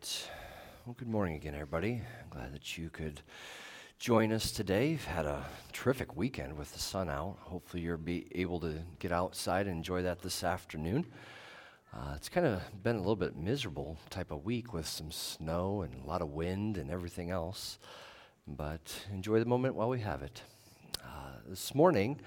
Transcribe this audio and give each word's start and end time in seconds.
right. 0.00 0.28
Well, 0.86 0.96
good 0.98 1.08
morning 1.08 1.34
again, 1.34 1.52
everybody. 1.52 2.00
I'm 2.22 2.30
glad 2.30 2.54
that 2.54 2.78
you 2.78 2.88
could 2.88 3.20
join 3.98 4.32
us 4.32 4.50
today. 4.50 4.90
We've 4.90 5.04
had 5.04 5.26
a 5.26 5.44
terrific 5.74 6.16
weekend 6.16 6.56
with 6.56 6.72
the 6.72 6.78
sun 6.78 7.10
out. 7.10 7.36
Hopefully, 7.42 7.82
you'll 7.82 7.98
be 7.98 8.26
able 8.34 8.60
to 8.60 8.76
get 8.98 9.12
outside 9.12 9.66
and 9.66 9.76
enjoy 9.76 10.00
that 10.02 10.22
this 10.22 10.42
afternoon. 10.42 11.04
Uh, 11.92 12.14
it's 12.16 12.30
kind 12.30 12.46
of 12.46 12.62
been 12.82 12.96
a 12.96 13.00
little 13.00 13.14
bit 13.14 13.36
miserable 13.36 13.98
type 14.08 14.30
of 14.30 14.42
week 14.42 14.72
with 14.72 14.86
some 14.86 15.10
snow 15.10 15.82
and 15.82 16.02
a 16.02 16.06
lot 16.06 16.22
of 16.22 16.30
wind 16.30 16.78
and 16.78 16.90
everything 16.90 17.30
else. 17.30 17.78
But 18.46 18.94
enjoy 19.12 19.38
the 19.38 19.44
moment 19.44 19.74
while 19.74 19.90
we 19.90 20.00
have 20.00 20.22
it. 20.22 20.42
Uh, 21.04 21.32
this 21.46 21.74
morning, 21.74 22.18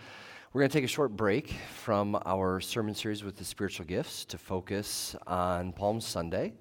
we're 0.52 0.62
going 0.62 0.70
to 0.70 0.78
take 0.78 0.86
a 0.86 0.88
short 0.88 1.16
break 1.16 1.56
from 1.76 2.20
our 2.24 2.62
sermon 2.62 2.94
series 2.94 3.24
with 3.24 3.36
the 3.36 3.46
spiritual 3.46 3.88
gifts 3.88 4.26
to 4.26 4.38
focus 4.38 5.16
on 5.26 5.74
Palm 5.74 6.00
Sunday. 6.00 6.54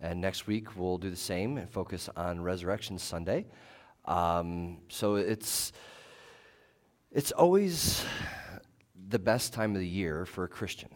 And 0.00 0.20
next 0.20 0.46
week, 0.46 0.76
we'll 0.76 0.98
do 0.98 1.10
the 1.10 1.16
same 1.16 1.58
and 1.58 1.68
focus 1.68 2.08
on 2.16 2.40
Resurrection 2.40 2.98
Sunday. 2.98 3.46
Um, 4.06 4.78
so 4.88 5.16
it's, 5.16 5.72
it's 7.12 7.32
always 7.32 8.04
the 9.08 9.18
best 9.18 9.52
time 9.52 9.74
of 9.74 9.80
the 9.80 9.88
year 9.88 10.24
for 10.24 10.44
a 10.44 10.48
Christian 10.48 10.88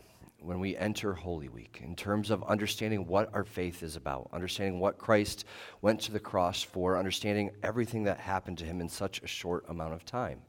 when 0.45 0.61
we 0.61 0.77
enter 0.77 1.15
Holy 1.15 1.49
Week 1.49 1.81
in 1.83 1.97
terms 1.97 2.31
of 2.31 2.43
understanding 2.45 3.07
what 3.07 3.31
our 3.35 3.45
faith 3.45 3.83
is 3.83 3.97
about, 3.97 4.29
understanding 4.33 4.79
what 4.79 4.99
Christ 4.99 5.45
went 5.81 6.01
to 6.03 6.13
the 6.13 6.21
cross 6.21 6.63
for, 6.63 6.99
understanding 6.99 7.51
everything 7.63 8.05
that 8.05 8.19
happened 8.19 8.59
to 8.59 8.65
him 8.65 8.81
in 8.81 8.89
such 8.89 9.23
a 9.23 9.27
short 9.27 9.65
amount 9.69 9.95
of 9.95 10.05
time. 10.05 10.41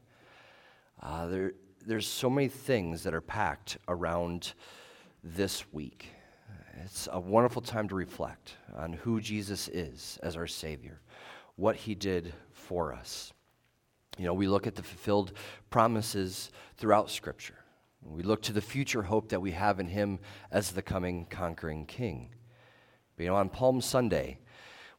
Uh, 1.02 1.28
there, 1.28 1.53
there's 1.86 2.08
so 2.08 2.30
many 2.30 2.50
things 2.50 3.03
that 3.03 3.14
are 3.14 3.22
packed 3.22 3.78
around 3.88 4.53
this 5.23 5.64
week. 5.72 6.14
It's 6.84 7.08
a 7.12 7.20
wonderful 7.20 7.62
time 7.62 7.88
to 7.90 7.95
reflect 7.95 8.54
on 8.76 8.94
who 8.94 9.22
Jesus 9.22 9.68
is 9.70 10.20
as 10.22 10.36
our 10.36 10.48
Savior, 10.48 11.00
what 11.56 11.76
He 11.76 11.95
did 11.95 12.34
for 12.52 12.94
us. 12.94 13.31
You 14.18 14.26
know, 14.26 14.34
we 14.34 14.48
look 14.48 14.68
at 14.68 14.76
the 14.76 14.84
fulfilled 14.84 15.34
promises 15.70 16.52
throughout 16.78 17.09
Scripture. 17.09 17.56
We 18.03 18.23
look 18.23 18.42
to 18.44 18.53
the 18.53 18.62
future 18.62 19.03
hope 19.03 19.30
that 19.30 19.42
we 19.42 19.52
have 19.52 19.80
in 19.80 19.88
Him 19.88 20.20
as 20.52 20.72
the 20.72 20.81
coming 20.81 21.26
conquering 21.30 21.86
King. 21.86 22.30
But, 23.16 23.23
you 23.23 23.30
know, 23.30 23.36
on 23.36 23.50
Palm 23.50 23.81
Sunday, 23.81 24.40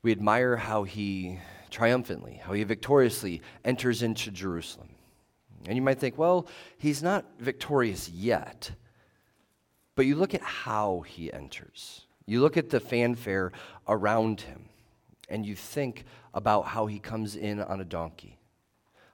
we 0.03 0.13
admire 0.13 0.57
how 0.57 0.85
He 0.85 1.39
triumphantly, 1.71 2.41
how 2.43 2.53
He 2.53 2.65
victoriously 2.65 3.43
enters 3.65 4.03
into 4.03 4.31
Jerusalem. 4.31 4.89
And 5.67 5.77
you 5.77 5.83
might 5.83 5.99
think, 5.99 6.17
well, 6.17 6.49
He's 6.79 7.03
not 7.03 7.27
victorious 7.39 8.09
yet. 8.09 8.71
But 9.97 10.05
you 10.05 10.15
look 10.15 10.35
at 10.35 10.43
how 10.43 11.01
he 11.01 11.33
enters, 11.33 12.03
you 12.27 12.41
look 12.41 12.57
at 12.57 12.71
the 12.71 12.81
fanfare 12.81 13.51
around 13.89 14.43
him, 14.43 14.67
and 15.29 15.45
you 15.45 15.57
think 15.57 16.05
about 16.35 16.67
how 16.67 16.87
he 16.87 16.99
comes 16.99 17.35
in 17.35 17.61
on 17.61 17.81
a 17.81 17.85
donkey, 17.85 18.39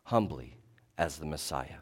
humbly 0.04 0.56
as 0.98 1.16
the 1.16 1.24
Messiah. 1.24 1.78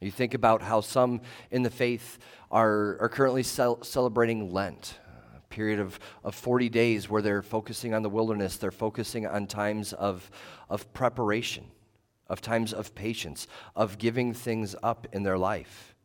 You 0.00 0.10
think 0.10 0.34
about 0.34 0.62
how 0.62 0.80
some 0.80 1.20
in 1.50 1.62
the 1.62 1.70
faith 1.70 2.18
are, 2.50 2.98
are 3.00 3.08
currently 3.08 3.42
cel- 3.42 3.82
celebrating 3.82 4.52
Lent, 4.52 4.98
a 5.36 5.40
period 5.48 5.78
of, 5.78 5.98
of 6.24 6.34
40 6.34 6.68
days 6.70 7.08
where 7.10 7.22
they're 7.22 7.42
focusing 7.42 7.94
on 7.94 8.02
the 8.02 8.10
wilderness, 8.10 8.56
they're 8.56 8.70
focusing 8.70 9.26
on 9.26 9.46
times 9.46 9.92
of, 9.92 10.30
of 10.70 10.92
preparation, 10.94 11.64
of 12.26 12.40
times 12.40 12.72
of 12.72 12.94
patience, 12.94 13.46
of 13.74 13.98
giving 13.98 14.32
things 14.32 14.74
up 14.82 15.06
in 15.12 15.22
their 15.22 15.38
life. 15.38 15.95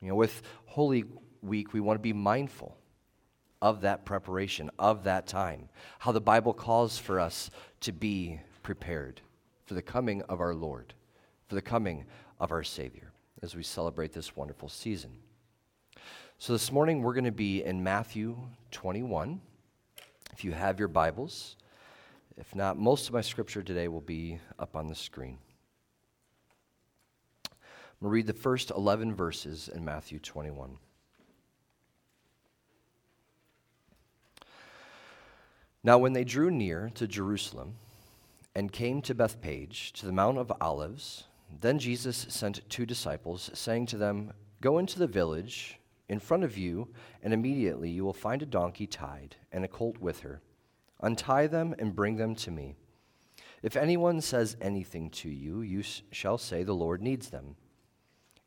You 0.00 0.08
know, 0.08 0.14
with 0.14 0.42
Holy 0.66 1.04
Week, 1.42 1.72
we 1.72 1.80
want 1.80 1.98
to 1.98 2.02
be 2.02 2.12
mindful 2.12 2.76
of 3.60 3.80
that 3.80 4.04
preparation, 4.04 4.70
of 4.78 5.04
that 5.04 5.26
time, 5.26 5.68
how 5.98 6.12
the 6.12 6.20
Bible 6.20 6.52
calls 6.52 6.98
for 6.98 7.18
us 7.18 7.50
to 7.80 7.92
be 7.92 8.40
prepared 8.62 9.20
for 9.64 9.74
the 9.74 9.82
coming 9.82 10.22
of 10.22 10.40
our 10.40 10.54
Lord, 10.54 10.94
for 11.48 11.54
the 11.56 11.62
coming 11.62 12.04
of 12.38 12.52
our 12.52 12.62
Savior, 12.62 13.12
as 13.42 13.56
we 13.56 13.62
celebrate 13.62 14.12
this 14.12 14.36
wonderful 14.36 14.68
season. 14.68 15.10
So 16.38 16.52
this 16.52 16.70
morning, 16.70 17.02
we're 17.02 17.14
going 17.14 17.24
to 17.24 17.32
be 17.32 17.64
in 17.64 17.82
Matthew 17.82 18.36
21. 18.70 19.40
If 20.32 20.44
you 20.44 20.52
have 20.52 20.78
your 20.78 20.86
Bibles, 20.86 21.56
if 22.36 22.54
not, 22.54 22.78
most 22.78 23.08
of 23.08 23.14
my 23.14 23.20
scripture 23.20 23.62
today 23.62 23.88
will 23.88 24.00
be 24.00 24.38
up 24.60 24.76
on 24.76 24.86
the 24.86 24.94
screen. 24.94 25.38
I'm 28.00 28.04
going 28.04 28.10
to 28.10 28.14
read 28.14 28.26
the 28.28 28.32
first 28.40 28.70
11 28.70 29.16
verses 29.16 29.68
in 29.74 29.84
Matthew 29.84 30.20
21. 30.20 30.78
Now, 35.82 35.98
when 35.98 36.12
they 36.12 36.22
drew 36.22 36.48
near 36.48 36.92
to 36.94 37.08
Jerusalem 37.08 37.74
and 38.54 38.70
came 38.70 39.02
to 39.02 39.16
Bethphage, 39.16 39.92
to 39.94 40.06
the 40.06 40.12
Mount 40.12 40.38
of 40.38 40.52
Olives, 40.60 41.24
then 41.60 41.80
Jesus 41.80 42.26
sent 42.28 42.68
two 42.70 42.86
disciples, 42.86 43.50
saying 43.52 43.86
to 43.86 43.96
them, 43.96 44.32
Go 44.60 44.78
into 44.78 45.00
the 45.00 45.08
village 45.08 45.80
in 46.08 46.20
front 46.20 46.44
of 46.44 46.56
you, 46.56 46.86
and 47.24 47.34
immediately 47.34 47.90
you 47.90 48.04
will 48.04 48.12
find 48.12 48.42
a 48.42 48.46
donkey 48.46 48.86
tied 48.86 49.34
and 49.50 49.64
a 49.64 49.68
colt 49.68 49.98
with 49.98 50.20
her. 50.20 50.40
Untie 51.00 51.48
them 51.48 51.74
and 51.80 51.96
bring 51.96 52.14
them 52.14 52.36
to 52.36 52.52
me. 52.52 52.76
If 53.60 53.76
anyone 53.76 54.20
says 54.20 54.56
anything 54.60 55.10
to 55.10 55.28
you, 55.28 55.62
you 55.62 55.82
shall 56.12 56.38
say, 56.38 56.62
The 56.62 56.72
Lord 56.72 57.02
needs 57.02 57.30
them 57.30 57.56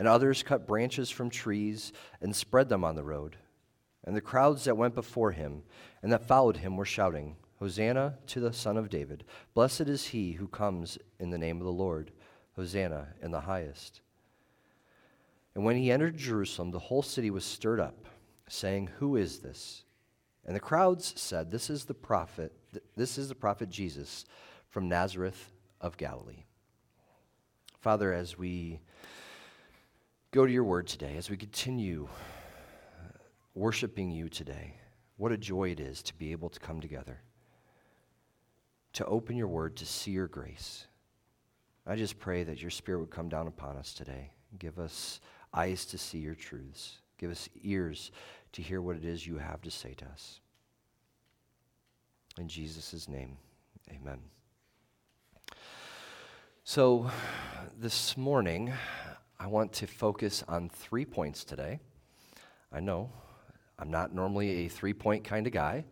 and 0.00 0.08
others 0.08 0.42
cut 0.42 0.66
branches 0.66 1.10
from 1.10 1.28
trees 1.28 1.92
and 2.22 2.34
spread 2.34 2.70
them 2.70 2.84
on 2.84 2.94
the 2.94 3.04
road. 3.04 3.36
And 4.02 4.16
the 4.16 4.22
crowds 4.22 4.64
that 4.64 4.78
went 4.78 4.94
before 4.94 5.32
him 5.32 5.62
and 6.02 6.10
that 6.10 6.26
followed 6.26 6.56
him 6.56 6.78
were 6.78 6.86
shouting, 6.86 7.36
Hosanna 7.58 8.16
to 8.28 8.40
the 8.40 8.54
Son 8.54 8.78
of 8.78 8.88
David. 8.88 9.24
Blessed 9.52 9.82
is 9.82 10.06
he 10.06 10.32
who 10.32 10.48
comes 10.48 10.96
in 11.18 11.28
the 11.28 11.36
name 11.36 11.58
of 11.58 11.66
the 11.66 11.70
Lord. 11.70 12.12
Hosanna 12.56 13.08
in 13.20 13.30
the 13.30 13.42
highest. 13.42 14.00
And 15.54 15.66
when 15.66 15.76
he 15.76 15.92
entered 15.92 16.16
Jerusalem, 16.16 16.70
the 16.70 16.78
whole 16.78 17.02
city 17.02 17.30
was 17.30 17.44
stirred 17.44 17.78
up, 17.78 18.06
saying, 18.48 18.88
Who 19.00 19.16
is 19.16 19.40
this? 19.40 19.84
And 20.46 20.56
the 20.56 20.60
crowds 20.60 21.12
said, 21.20 21.50
This 21.50 21.68
is 21.68 21.84
the 21.84 21.92
prophet, 21.92 22.54
this 22.96 23.18
is 23.18 23.28
the 23.28 23.34
prophet 23.34 23.68
Jesus 23.68 24.24
from 24.70 24.88
Nazareth 24.88 25.52
of 25.78 25.98
Galilee. 25.98 26.44
Father, 27.80 28.14
as 28.14 28.38
we 28.38 28.80
go 30.32 30.46
to 30.46 30.52
your 30.52 30.64
word 30.64 30.86
today 30.86 31.16
as 31.16 31.28
we 31.28 31.36
continue 31.36 32.08
uh, 32.08 33.18
worshiping 33.54 34.10
you 34.10 34.28
today. 34.28 34.74
What 35.16 35.32
a 35.32 35.36
joy 35.36 35.70
it 35.70 35.80
is 35.80 36.02
to 36.04 36.14
be 36.14 36.30
able 36.30 36.48
to 36.50 36.60
come 36.60 36.80
together, 36.80 37.20
to 38.92 39.04
open 39.06 39.36
your 39.36 39.48
word, 39.48 39.76
to 39.78 39.86
see 39.86 40.12
your 40.12 40.28
grace. 40.28 40.86
I 41.84 41.96
just 41.96 42.18
pray 42.20 42.44
that 42.44 42.62
your 42.62 42.70
spirit 42.70 43.00
would 43.00 43.10
come 43.10 43.28
down 43.28 43.48
upon 43.48 43.76
us 43.76 43.92
today. 43.92 44.30
Give 44.58 44.78
us 44.78 45.20
eyes 45.52 45.84
to 45.86 45.98
see 45.98 46.18
your 46.18 46.36
truths, 46.36 46.98
give 47.18 47.30
us 47.30 47.48
ears 47.62 48.12
to 48.52 48.62
hear 48.62 48.80
what 48.80 48.96
it 48.96 49.04
is 49.04 49.26
you 49.26 49.38
have 49.38 49.60
to 49.62 49.70
say 49.70 49.94
to 49.94 50.04
us. 50.06 50.40
In 52.38 52.46
Jesus' 52.46 53.08
name, 53.08 53.36
amen. 53.90 54.18
So, 56.62 57.10
this 57.76 58.16
morning, 58.16 58.72
I 59.42 59.46
want 59.46 59.72
to 59.72 59.86
focus 59.86 60.44
on 60.48 60.68
three 60.68 61.06
points 61.06 61.44
today. 61.44 61.80
I 62.70 62.80
know 62.80 63.10
I'm 63.78 63.90
not 63.90 64.14
normally 64.14 64.66
a 64.66 64.68
three 64.68 64.92
point 64.92 65.24
kind 65.24 65.46
of 65.46 65.52
guy. 65.54 65.86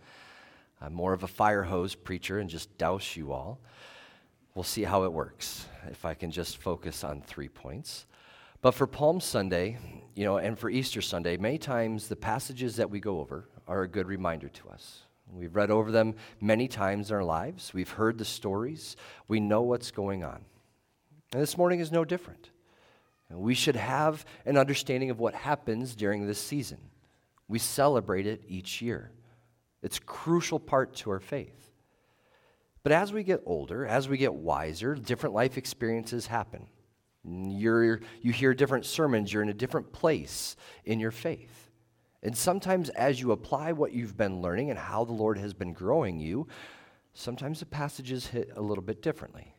I'm 0.83 0.93
more 0.93 1.15
of 1.15 1.23
a 1.23 1.29
fire 1.29 1.62
hose 1.62 1.95
preacher 1.95 2.41
and 2.41 2.50
just 2.50 2.77
douse 2.77 3.17
you 3.17 3.33
all. 3.33 3.59
We'll 4.55 4.65
see 4.65 4.83
how 4.83 5.05
it 5.05 5.12
works 5.15 5.67
if 5.91 6.05
I 6.05 6.12
can 6.12 6.31
just 6.31 6.59
focus 6.59 7.03
on 7.03 7.23
three 7.23 7.49
points. 7.49 8.05
But 8.61 8.73
for 8.73 8.87
Palm 8.87 9.19
Sunday, 9.19 9.79
you 10.15 10.25
know, 10.25 10.37
and 10.37 10.59
for 10.59 10.69
Easter 10.69 11.01
Sunday, 11.01 11.39
many 11.39 11.56
times 11.56 12.06
the 12.09 12.17
passages 12.17 12.77
that 12.77 12.91
we 12.91 13.01
go 13.01 13.19
over 13.19 13.49
are 13.67 13.83
a 13.83 13.89
good 13.89 14.09
reminder 14.09 14.51
to 14.51 14.69
us. 14.69 15.05
We've 15.33 15.56
read 15.56 15.71
over 15.71 15.91
them 15.91 16.17
many 16.39 16.69
times 16.69 17.11
in 17.11 17.17
our 17.17 17.25
lives. 17.25 17.73
We've 17.73 17.89
heard 17.89 18.19
the 18.19 18.27
stories. 18.27 18.97
We 19.27 19.41
know 19.41 19.62
what's 19.62 19.91
going 19.91 20.23
on. 20.23 20.44
And 21.33 21.41
this 21.41 21.56
morning 21.56 21.81
is 21.81 21.91
no 21.91 22.05
different. 22.05 22.51
We 23.31 23.55
should 23.55 23.77
have 23.77 24.25
an 24.47 24.57
understanding 24.57 25.11
of 25.11 25.21
what 25.21 25.35
happens 25.35 25.95
during 25.95 26.27
this 26.27 26.41
season. 26.41 26.79
We 27.47 27.59
celebrate 27.59 28.27
it 28.27 28.43
each 28.49 28.81
year. 28.81 29.11
It's 29.83 29.99
a 29.99 30.03
crucial 30.03 30.59
part 30.59 30.95
to 30.97 31.11
our 31.11 31.21
faith. 31.21 31.71
But 32.83 32.93
as 32.93 33.13
we 33.13 33.23
get 33.23 33.43
older, 33.45 33.87
as 33.87 34.09
we 34.09 34.17
get 34.17 34.33
wiser, 34.33 34.95
different 34.95 35.35
life 35.35 35.59
experiences 35.59 36.27
happen. 36.27 36.67
You're, 37.25 38.01
you 38.23 38.33
hear 38.33 38.55
different 38.55 38.87
sermons, 38.87 39.33
you're 39.33 39.43
in 39.43 39.51
a 39.51 39.55
different 39.55 39.93
place 39.93 40.57
in 40.85 40.99
your 40.99 41.11
faith. 41.11 41.71
And 42.23 42.37
sometimes, 42.37 42.89
as 42.91 43.21
you 43.21 43.33
apply 43.33 43.73
what 43.73 43.93
you've 43.93 44.17
been 44.17 44.41
learning 44.41 44.71
and 44.71 44.79
how 44.79 45.05
the 45.05 45.13
Lord 45.13 45.39
has 45.39 45.53
been 45.53 45.73
growing 45.73 46.19
you, 46.19 46.49
sometimes 47.13 47.61
the 47.61 47.67
passages 47.67 48.27
hit 48.27 48.51
a 48.57 48.63
little 48.63 48.83
bit 48.83 49.03
differently 49.03 49.55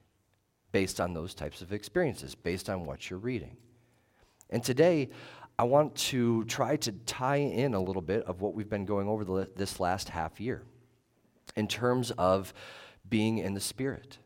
based 0.72 1.00
on 1.00 1.14
those 1.14 1.34
types 1.34 1.62
of 1.62 1.74
experiences, 1.74 2.36
based 2.36 2.70
on 2.70 2.86
what 2.86 3.10
you're 3.10 3.20
reading. 3.20 3.58
And 4.50 4.64
today, 4.64 5.10
I 5.58 5.64
want 5.64 5.96
to 5.96 6.46
try 6.46 6.78
to 6.78 6.92
tie 6.92 7.38
in 7.38 7.74
a 7.74 7.80
little 7.82 8.02
bit 8.02 8.24
of 8.24 8.42
what 8.42 8.54
we've 8.54 8.70
been 8.70 8.86
going 8.86 9.08
over 9.08 9.26
the, 9.26 9.50
this 9.56 9.80
last 9.80 10.10
half 10.10 10.40
year 10.40 10.64
in 11.56 11.68
terms 11.68 12.12
of 12.12 12.54
being 13.10 13.40
in 13.40 13.54
the 13.54 13.60
Spirit, 13.60 14.20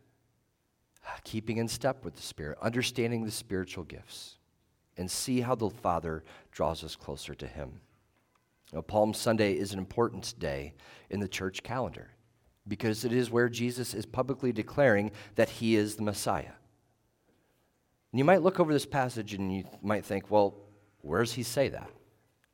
keeping 1.24 1.58
in 1.58 1.68
step 1.68 2.06
with 2.06 2.16
the 2.16 2.22
Spirit, 2.22 2.58
understanding 2.62 3.24
the 3.24 3.32
spiritual 3.32 3.84
gifts, 3.84 4.38
and 4.98 5.10
see 5.10 5.42
how 5.42 5.56
the 5.56 5.70
Father 5.70 6.24
draws 6.52 6.84
us 6.84 6.96
closer 6.96 7.34
to 7.34 7.48
Him. 7.48 7.80
Now, 8.72 8.82
Palm 8.82 9.14
Sunday 9.14 9.54
is 9.54 9.74
an 9.74 9.80
important 9.80 10.36
day 10.38 10.74
in 11.10 11.20
the 11.20 11.28
church 11.28 11.64
calendar 11.64 12.12
because 12.68 13.04
it 13.04 13.14
is 13.14 13.30
where 13.30 13.50
Jesus 13.50 13.94
is 13.94 14.06
publicly 14.06 14.52
declaring 14.52 15.12
that 15.36 15.50
He 15.50 15.76
is 15.76 15.96
the 15.96 16.04
Messiah. 16.04 16.54
And 18.12 18.20
you 18.20 18.26
might 18.26 18.44
look 18.44 18.60
over 18.60 18.72
this 18.72 18.86
passage 18.86 19.34
and 19.34 19.54
you 19.54 19.64
might 19.82 20.06
think, 20.06 20.30
well, 20.30 20.56
where 21.02 21.22
does 21.22 21.34
He 21.34 21.44
say 21.44 21.70
that? 21.70 21.90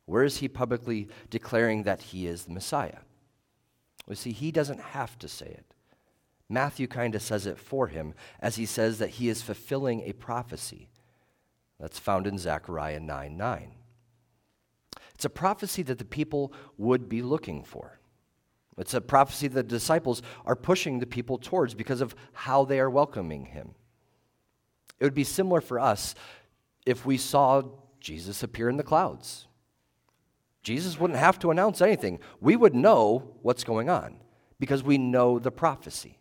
Where 0.06 0.24
is 0.24 0.38
He 0.38 0.48
publicly 0.48 1.08
declaring 1.28 1.84
that 1.84 2.02
He 2.02 2.26
is 2.26 2.44
the 2.44 2.52
Messiah? 2.52 2.98
Well, 4.06 4.16
see, 4.16 4.32
He 4.32 4.50
doesn't 4.50 4.80
have 4.80 5.18
to 5.20 5.28
say 5.28 5.46
it. 5.46 5.70
Matthew 6.50 6.88
kind 6.88 7.14
of 7.14 7.22
says 7.22 7.46
it 7.46 7.58
for 7.58 7.86
him 7.86 8.12
as 8.40 8.56
he 8.56 8.66
says 8.66 8.98
that 8.98 9.10
he 9.10 9.28
is 9.28 9.40
fulfilling 9.40 10.00
a 10.00 10.12
prophecy 10.12 10.90
that's 11.78 12.00
found 12.00 12.26
in 12.26 12.36
Zechariah 12.36 12.98
9 12.98 13.36
9. 13.36 13.72
It's 15.14 15.24
a 15.24 15.30
prophecy 15.30 15.82
that 15.84 15.98
the 15.98 16.04
people 16.04 16.52
would 16.76 17.08
be 17.08 17.22
looking 17.22 17.62
for. 17.62 17.99
It's 18.78 18.94
a 18.94 19.00
prophecy 19.00 19.48
the 19.48 19.62
disciples 19.62 20.22
are 20.46 20.56
pushing 20.56 20.98
the 20.98 21.06
people 21.06 21.38
towards 21.38 21.74
because 21.74 22.00
of 22.00 22.14
how 22.32 22.64
they 22.64 22.80
are 22.80 22.90
welcoming 22.90 23.46
him. 23.46 23.74
It 24.98 25.04
would 25.04 25.14
be 25.14 25.24
similar 25.24 25.60
for 25.60 25.78
us 25.78 26.14
if 26.86 27.04
we 27.04 27.16
saw 27.16 27.62
Jesus 28.00 28.42
appear 28.42 28.68
in 28.68 28.76
the 28.76 28.82
clouds. 28.82 29.46
Jesus 30.62 30.98
wouldn't 30.98 31.18
have 31.18 31.38
to 31.40 31.50
announce 31.50 31.80
anything. 31.80 32.20
We 32.40 32.56
would 32.56 32.74
know 32.74 33.36
what's 33.42 33.64
going 33.64 33.88
on 33.88 34.16
because 34.58 34.82
we 34.82 34.98
know 34.98 35.38
the 35.38 35.50
prophecy. 35.50 36.18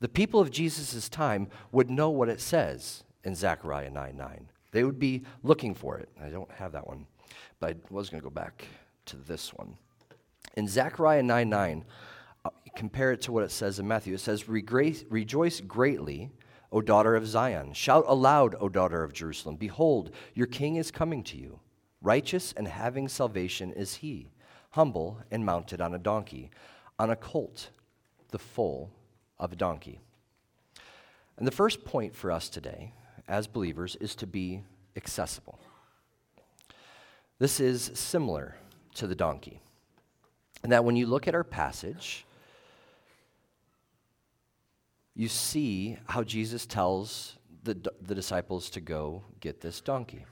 The 0.00 0.08
people 0.08 0.40
of 0.40 0.50
Jesus' 0.50 1.08
time 1.08 1.48
would 1.72 1.90
know 1.90 2.10
what 2.10 2.28
it 2.28 2.40
says 2.40 3.04
in 3.22 3.34
Zechariah 3.34 3.90
9 3.90 4.16
9. 4.16 4.48
They 4.72 4.84
would 4.84 4.98
be 4.98 5.22
looking 5.42 5.74
for 5.74 5.98
it. 5.98 6.08
I 6.20 6.28
don't 6.30 6.50
have 6.52 6.72
that 6.72 6.86
one, 6.86 7.06
but 7.60 7.70
I 7.70 7.74
was 7.90 8.10
going 8.10 8.20
to 8.20 8.24
go 8.24 8.30
back 8.30 8.66
to 9.06 9.16
this 9.16 9.54
one. 9.54 9.76
In 10.54 10.68
Zechariah 10.68 11.22
9 11.22 11.48
9, 11.48 11.84
uh, 12.44 12.50
compare 12.76 13.12
it 13.12 13.22
to 13.22 13.32
what 13.32 13.44
it 13.44 13.50
says 13.50 13.78
in 13.78 13.88
Matthew. 13.88 14.14
It 14.14 14.20
says, 14.20 14.48
Rejoice 14.48 15.60
greatly, 15.60 16.30
O 16.72 16.80
daughter 16.80 17.14
of 17.14 17.26
Zion. 17.26 17.72
Shout 17.72 18.04
aloud, 18.06 18.56
O 18.60 18.68
daughter 18.68 19.02
of 19.02 19.12
Jerusalem. 19.12 19.56
Behold, 19.56 20.10
your 20.34 20.46
king 20.46 20.76
is 20.76 20.90
coming 20.90 21.22
to 21.24 21.36
you. 21.36 21.60
Righteous 22.02 22.52
and 22.56 22.68
having 22.68 23.08
salvation 23.08 23.72
is 23.72 23.94
he, 23.94 24.30
humble 24.70 25.18
and 25.30 25.44
mounted 25.44 25.80
on 25.80 25.94
a 25.94 25.98
donkey, 25.98 26.50
on 26.98 27.10
a 27.10 27.16
colt, 27.16 27.70
the 28.30 28.38
foal 28.38 28.90
of 29.38 29.52
a 29.52 29.56
donkey. 29.56 30.00
And 31.36 31.46
the 31.46 31.52
first 31.52 31.84
point 31.84 32.14
for 32.14 32.30
us 32.30 32.48
today, 32.48 32.92
as 33.26 33.46
believers, 33.46 33.96
is 33.96 34.14
to 34.16 34.26
be 34.26 34.62
accessible. 34.96 35.58
This 37.38 37.58
is 37.58 37.90
similar 37.94 38.56
to 38.94 39.06
the 39.06 39.14
donkey. 39.16 39.60
And 40.64 40.72
that 40.72 40.84
when 40.84 40.96
you 40.96 41.06
look 41.06 41.28
at 41.28 41.34
our 41.34 41.44
passage, 41.44 42.24
you 45.14 45.28
see 45.28 45.98
how 46.06 46.24
Jesus 46.24 46.64
tells 46.64 47.36
the, 47.64 47.74
the 48.00 48.14
disciples 48.14 48.70
to 48.70 48.80
go 48.80 49.24
get 49.40 49.60
this 49.60 49.82
donkey. 49.82 50.24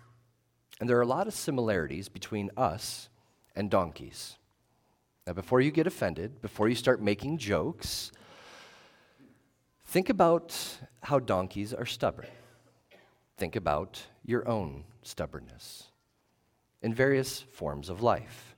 And 0.80 0.88
there 0.88 0.96
are 0.96 1.02
a 1.02 1.06
lot 1.06 1.26
of 1.28 1.34
similarities 1.34 2.08
between 2.08 2.50
us 2.56 3.10
and 3.54 3.70
donkeys. 3.70 4.38
Now, 5.26 5.34
before 5.34 5.60
you 5.60 5.70
get 5.70 5.86
offended, 5.86 6.40
before 6.40 6.66
you 6.66 6.74
start 6.76 7.02
making 7.02 7.36
jokes, 7.36 8.10
think 9.84 10.08
about 10.08 10.58
how 11.02 11.18
donkeys 11.18 11.74
are 11.74 11.84
stubborn. 11.84 12.26
Think 13.36 13.54
about 13.54 14.02
your 14.24 14.48
own 14.48 14.84
stubbornness 15.02 15.90
in 16.80 16.94
various 16.94 17.40
forms 17.40 17.90
of 17.90 18.02
life. 18.02 18.51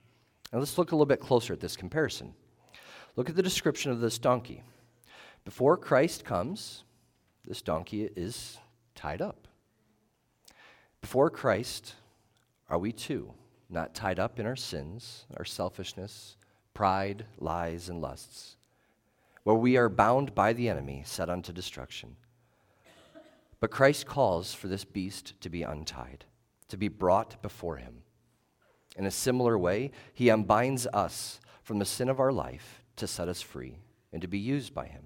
Now, 0.55 0.59
let's 0.59 0.77
look 0.77 0.93
a 0.93 0.95
little 0.95 1.05
bit 1.05 1.19
closer 1.19 1.51
at 1.51 1.59
this 1.59 1.75
comparison. 1.75 2.33
Look 3.17 3.29
at 3.29 3.35
the 3.35 3.43
description 3.43 3.91
of 3.91 3.99
this 3.99 4.17
donkey. 4.17 4.63
Before 5.43 5.75
Christ 5.75 6.23
comes, 6.23 6.85
this 7.43 7.61
donkey 7.61 8.09
is 8.15 8.57
tied 8.95 9.21
up. 9.21 9.49
Before 11.01 11.29
Christ, 11.29 11.95
are 12.69 12.77
we 12.77 12.93
too 12.93 13.33
not 13.69 13.93
tied 13.93 14.17
up 14.17 14.39
in 14.39 14.45
our 14.45 14.55
sins, 14.55 15.25
our 15.35 15.43
selfishness, 15.43 16.37
pride, 16.73 17.25
lies, 17.37 17.89
and 17.89 18.01
lusts, 18.01 18.55
where 19.43 19.57
we 19.57 19.75
are 19.75 19.89
bound 19.89 20.33
by 20.33 20.53
the 20.53 20.69
enemy, 20.69 21.03
set 21.05 21.29
unto 21.29 21.51
destruction? 21.51 22.15
But 23.59 23.71
Christ 23.71 24.05
calls 24.05 24.53
for 24.53 24.69
this 24.69 24.85
beast 24.85 25.33
to 25.41 25.49
be 25.49 25.63
untied, 25.63 26.23
to 26.69 26.77
be 26.77 26.87
brought 26.87 27.41
before 27.41 27.75
him. 27.75 28.04
In 28.95 29.05
a 29.05 29.11
similar 29.11 29.57
way, 29.57 29.91
he 30.13 30.29
unbinds 30.29 30.87
us 30.87 31.39
from 31.63 31.79
the 31.79 31.85
sin 31.85 32.09
of 32.09 32.19
our 32.19 32.31
life 32.31 32.81
to 32.95 33.07
set 33.07 33.27
us 33.27 33.41
free 33.41 33.77
and 34.13 34.21
to 34.21 34.27
be 34.27 34.37
used 34.37 34.73
by 34.73 34.85
him. 34.87 35.03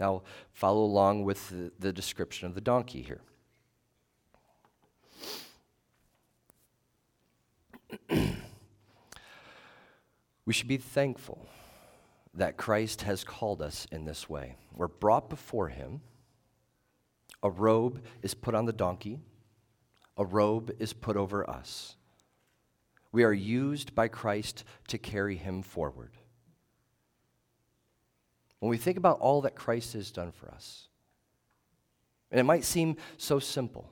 Now, 0.00 0.22
follow 0.52 0.82
along 0.82 1.24
with 1.24 1.48
the, 1.50 1.70
the 1.78 1.92
description 1.92 2.46
of 2.46 2.54
the 2.54 2.60
donkey 2.60 3.02
here. 3.02 3.20
we 10.44 10.52
should 10.52 10.68
be 10.68 10.76
thankful 10.76 11.46
that 12.34 12.56
Christ 12.56 13.02
has 13.02 13.24
called 13.24 13.60
us 13.60 13.86
in 13.90 14.04
this 14.04 14.28
way. 14.28 14.56
We're 14.74 14.88
brought 14.88 15.28
before 15.28 15.68
him. 15.68 16.00
A 17.42 17.50
robe 17.50 18.02
is 18.22 18.34
put 18.34 18.54
on 18.54 18.66
the 18.66 18.72
donkey, 18.72 19.20
a 20.16 20.24
robe 20.24 20.72
is 20.80 20.92
put 20.92 21.16
over 21.16 21.48
us. 21.48 21.97
We 23.12 23.24
are 23.24 23.32
used 23.32 23.94
by 23.94 24.08
Christ 24.08 24.64
to 24.88 24.98
carry 24.98 25.36
him 25.36 25.62
forward. 25.62 26.12
When 28.60 28.70
we 28.70 28.76
think 28.76 28.98
about 28.98 29.20
all 29.20 29.42
that 29.42 29.54
Christ 29.54 29.92
has 29.92 30.10
done 30.10 30.32
for 30.32 30.50
us, 30.50 30.88
and 32.30 32.38
it 32.40 32.44
might 32.44 32.64
seem 32.64 32.96
so 33.16 33.38
simple, 33.38 33.90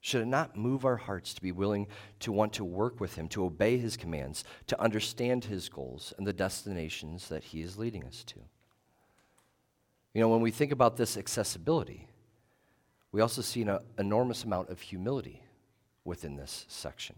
should 0.00 0.22
it 0.22 0.26
not 0.26 0.56
move 0.56 0.84
our 0.84 0.96
hearts 0.96 1.32
to 1.34 1.40
be 1.40 1.52
willing 1.52 1.86
to 2.20 2.32
want 2.32 2.52
to 2.54 2.64
work 2.64 3.00
with 3.00 3.14
Him, 3.14 3.28
to 3.28 3.44
obey 3.44 3.78
His 3.78 3.96
commands, 3.96 4.44
to 4.66 4.80
understand 4.80 5.44
His 5.44 5.68
goals 5.68 6.12
and 6.18 6.26
the 6.26 6.32
destinations 6.32 7.28
that 7.28 7.44
He 7.44 7.62
is 7.62 7.78
leading 7.78 8.04
us 8.04 8.24
to? 8.24 8.40
You 10.12 10.20
know, 10.20 10.28
when 10.28 10.40
we 10.40 10.50
think 10.50 10.72
about 10.72 10.96
this 10.96 11.16
accessibility, 11.16 12.08
we 13.12 13.20
also 13.20 13.42
see 13.42 13.62
an 13.62 13.68
uh, 13.68 13.78
enormous 13.96 14.42
amount 14.42 14.70
of 14.70 14.80
humility 14.80 15.41
within 16.04 16.36
this 16.36 16.64
section. 16.68 17.16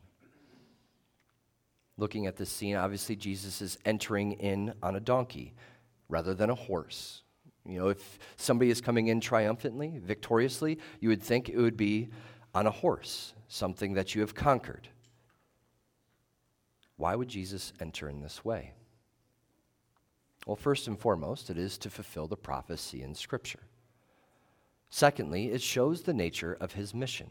Looking 1.97 2.26
at 2.26 2.37
this 2.37 2.50
scene, 2.50 2.76
obviously, 2.76 3.17
Jesus 3.17 3.62
is 3.62 3.79
entering 3.85 4.33
in 4.33 4.75
on 4.83 4.97
a 4.97 5.00
donkey 5.00 5.55
rather 6.09 6.35
than 6.35 6.50
a 6.50 6.55
horse. 6.55 7.23
You 7.67 7.79
know, 7.79 7.88
if 7.88 8.19
somebody 8.37 8.71
is 8.71 8.81
coming 8.81 9.09
in 9.09 9.21
triumphantly, 9.21 9.99
victoriously, 10.03 10.79
you 11.00 11.09
would 11.09 11.23
think 11.23 11.49
it 11.49 11.57
would 11.57 11.76
be 11.76 12.09
on 12.55 12.67
a 12.67 12.71
horse, 12.71 13.33
something 13.49 13.95
that 13.95 14.14
you 14.14 14.21
have 14.21 14.35
conquered. 14.35 14.88
Why 16.97 17.14
would 17.14 17.29
Jesus 17.29 17.73
enter 17.81 18.09
in 18.09 18.21
this 18.21 18.45
way? 18.45 18.73
Well, 20.47 20.57
first 20.57 20.87
and 20.88 20.99
foremost, 20.99 21.49
it 21.49 21.57
is 21.57 21.79
to 21.79 21.91
fulfill 21.91 22.26
the 22.26 22.37
prophecy 22.37 23.03
in 23.03 23.14
Scripture. 23.14 23.62
Secondly, 24.91 25.50
it 25.50 25.62
shows 25.62 26.03
the 26.03 26.12
nature 26.12 26.57
of 26.61 26.75
his 26.75 26.95
mission. 26.95 27.31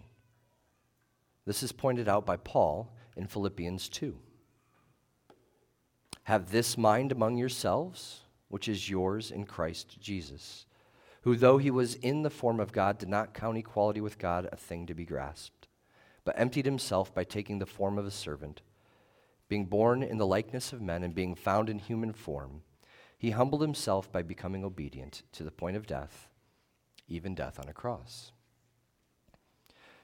This 1.45 1.63
is 1.63 1.71
pointed 1.71 2.07
out 2.07 2.25
by 2.25 2.37
Paul 2.37 2.93
in 3.15 3.27
Philippians 3.27 3.89
2. 3.89 4.17
Have 6.23 6.51
this 6.51 6.77
mind 6.77 7.11
among 7.11 7.37
yourselves, 7.37 8.21
which 8.47 8.67
is 8.67 8.89
yours 8.89 9.29
in 9.29 9.45
Christ 9.45 9.99
Jesus 9.99 10.65
who, 11.23 11.37
though 11.37 11.57
he 11.57 11.71
was 11.71 11.95
in 11.95 12.21
the 12.21 12.29
form 12.29 12.59
of 12.59 12.73
God, 12.73 12.97
did 12.97 13.07
not 13.07 13.33
count 13.33 13.57
equality 13.57 14.01
with 14.01 14.19
God 14.19 14.47
a 14.51 14.57
thing 14.57 14.85
to 14.85 14.93
be 14.93 15.05
grasped, 15.05 15.67
but 16.25 16.37
emptied 16.37 16.65
himself 16.65 17.13
by 17.13 17.23
taking 17.23 17.59
the 17.59 17.65
form 17.65 17.97
of 17.97 18.05
a 18.05 18.11
servant, 18.11 18.61
being 19.47 19.65
born 19.65 20.03
in 20.03 20.17
the 20.17 20.27
likeness 20.27 20.73
of 20.73 20.81
men 20.81 21.01
and 21.01 21.15
being 21.15 21.33
found 21.33 21.69
in 21.69 21.79
human 21.79 22.11
form, 22.11 22.61
he 23.17 23.31
humbled 23.31 23.61
himself 23.61 24.11
by 24.11 24.21
becoming 24.21 24.65
obedient 24.65 25.23
to 25.31 25.43
the 25.43 25.51
point 25.51 25.77
of 25.77 25.87
death, 25.87 26.27
even 27.07 27.33
death 27.33 27.57
on 27.57 27.69
a 27.69 27.73
cross. 27.73 28.32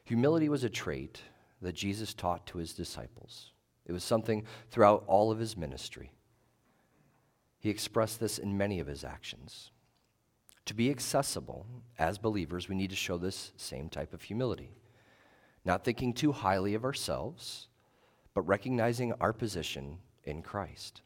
Humility 0.10 0.50
was 0.50 0.64
a 0.64 0.70
trait 0.72 1.22
that 1.62 1.76
Jesus 1.76 2.16
taught 2.16 2.48
to 2.48 2.58
his 2.58 2.74
disciples. 2.74 3.52
It 3.86 3.92
was 3.92 4.04
something 4.04 4.44
throughout 4.72 5.04
all 5.06 5.30
of 5.30 5.38
his 5.38 5.56
ministry. 5.56 6.12
He 7.60 7.70
expressed 7.70 8.20
this 8.20 8.40
in 8.40 8.58
many 8.58 8.80
of 8.80 8.88
his 8.88 9.04
actions. 9.04 9.70
To 10.66 10.74
be 10.74 10.90
accessible 10.90 11.68
as 12.00 12.18
believers, 12.18 12.68
we 12.68 12.74
need 12.74 12.90
to 12.90 12.96
show 12.96 13.20
this 13.20 13.52
same 13.56 13.88
type 13.88 14.12
of 14.12 14.24
humility. 14.24 14.72
Not 15.64 15.84
thinking 15.84 16.14
too 16.14 16.32
highly 16.32 16.74
of 16.74 16.86
ourselves, 16.86 17.68
but 18.34 18.48
recognizing 18.48 19.14
our 19.22 19.32
position 19.32 20.00
in 20.24 20.42
Christ. 20.42 21.04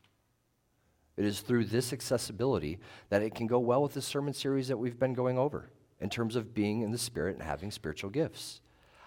It 1.18 1.26
is 1.26 1.42
through 1.42 1.66
this 1.66 1.92
accessibility 1.92 2.80
that 3.10 3.22
it 3.22 3.36
can 3.36 3.48
go 3.48 3.60
well 3.60 3.84
with 3.84 3.96
the 3.96 4.02
sermon 4.02 4.34
series 4.34 4.70
that 4.70 4.78
we've 4.78 4.98
been 4.98 5.14
going 5.14 5.38
over 5.38 5.72
in 6.00 6.10
terms 6.10 6.38
of 6.38 6.54
being 6.54 6.84
in 6.84 6.92
the 6.92 6.98
Spirit 6.98 7.36
and 7.36 7.44
having 7.44 7.70
spiritual 7.70 8.10
gifts. 8.10 8.62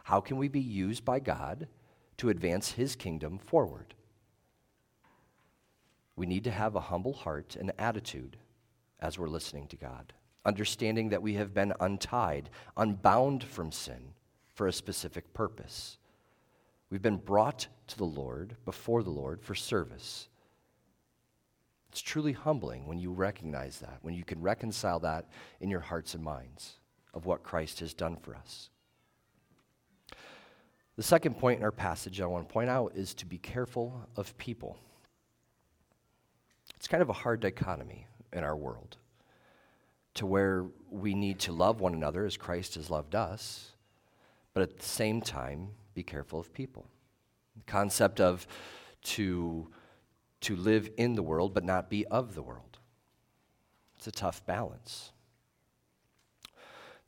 How 0.06 0.20
can 0.20 0.36
we 0.36 0.46
be 0.46 0.60
used 0.60 1.04
by 1.04 1.18
God 1.18 1.66
to 2.18 2.28
advance 2.28 2.70
His 2.70 2.94
kingdom 2.94 3.38
forward? 3.38 3.92
We 6.14 6.26
need 6.26 6.44
to 6.44 6.52
have 6.52 6.76
a 6.76 6.80
humble 6.80 7.12
heart 7.12 7.56
and 7.58 7.72
attitude 7.76 8.36
as 9.00 9.18
we're 9.18 9.26
listening 9.26 9.66
to 9.66 9.76
God 9.76 10.12
understanding 10.44 11.08
that 11.08 11.22
we 11.22 11.34
have 11.34 11.52
been 11.52 11.72
untied, 11.80 12.50
unbound 12.76 13.42
from 13.42 13.72
sin 13.72 14.12
for 14.54 14.68
a 14.68 14.72
specific 14.72 15.34
purpose. 15.34 15.98
We've 16.88 17.02
been 17.02 17.16
brought 17.16 17.66
to 17.88 17.98
the 17.98 18.04
Lord, 18.04 18.54
before 18.64 19.02
the 19.02 19.10
Lord, 19.10 19.42
for 19.42 19.56
service. 19.56 20.28
It's 21.90 22.00
truly 22.00 22.30
humbling 22.30 22.86
when 22.86 23.00
you 23.00 23.10
recognize 23.10 23.80
that, 23.80 23.98
when 24.02 24.14
you 24.14 24.22
can 24.22 24.40
reconcile 24.40 25.00
that 25.00 25.26
in 25.60 25.68
your 25.68 25.80
hearts 25.80 26.14
and 26.14 26.22
minds 26.22 26.74
of 27.12 27.26
what 27.26 27.42
Christ 27.42 27.80
has 27.80 27.92
done 27.92 28.14
for 28.14 28.36
us. 28.36 28.70
The 30.96 31.02
second 31.02 31.38
point 31.38 31.58
in 31.58 31.64
our 31.64 31.72
passage 31.72 32.20
I 32.20 32.26
want 32.26 32.48
to 32.48 32.52
point 32.52 32.70
out 32.70 32.92
is 32.94 33.12
to 33.14 33.26
be 33.26 33.36
careful 33.38 34.08
of 34.16 34.36
people. 34.38 34.78
It's 36.74 36.88
kind 36.88 37.02
of 37.02 37.10
a 37.10 37.14
hard 37.14 37.40
dichotomy 37.40 38.06
in 38.32 38.44
our 38.44 38.56
world 38.56 38.96
to 40.14 40.24
where 40.24 40.64
we 40.90 41.14
need 41.14 41.38
to 41.38 41.52
love 41.52 41.80
one 41.80 41.92
another 41.92 42.24
as 42.24 42.38
Christ 42.38 42.74
has 42.76 42.88
loved 42.88 43.14
us, 43.14 43.72
but 44.54 44.62
at 44.62 44.78
the 44.78 44.84
same 44.84 45.20
time, 45.20 45.68
be 45.92 46.02
careful 46.02 46.40
of 46.40 46.52
people. 46.54 46.86
The 47.56 47.70
concept 47.70 48.18
of 48.20 48.46
to, 49.02 49.68
to 50.40 50.56
live 50.56 50.88
in 50.96 51.14
the 51.14 51.22
world 51.22 51.52
but 51.52 51.64
not 51.64 51.90
be 51.90 52.06
of 52.06 52.34
the 52.34 52.42
world. 52.42 52.78
It's 53.98 54.06
a 54.06 54.12
tough 54.12 54.44
balance. 54.46 55.12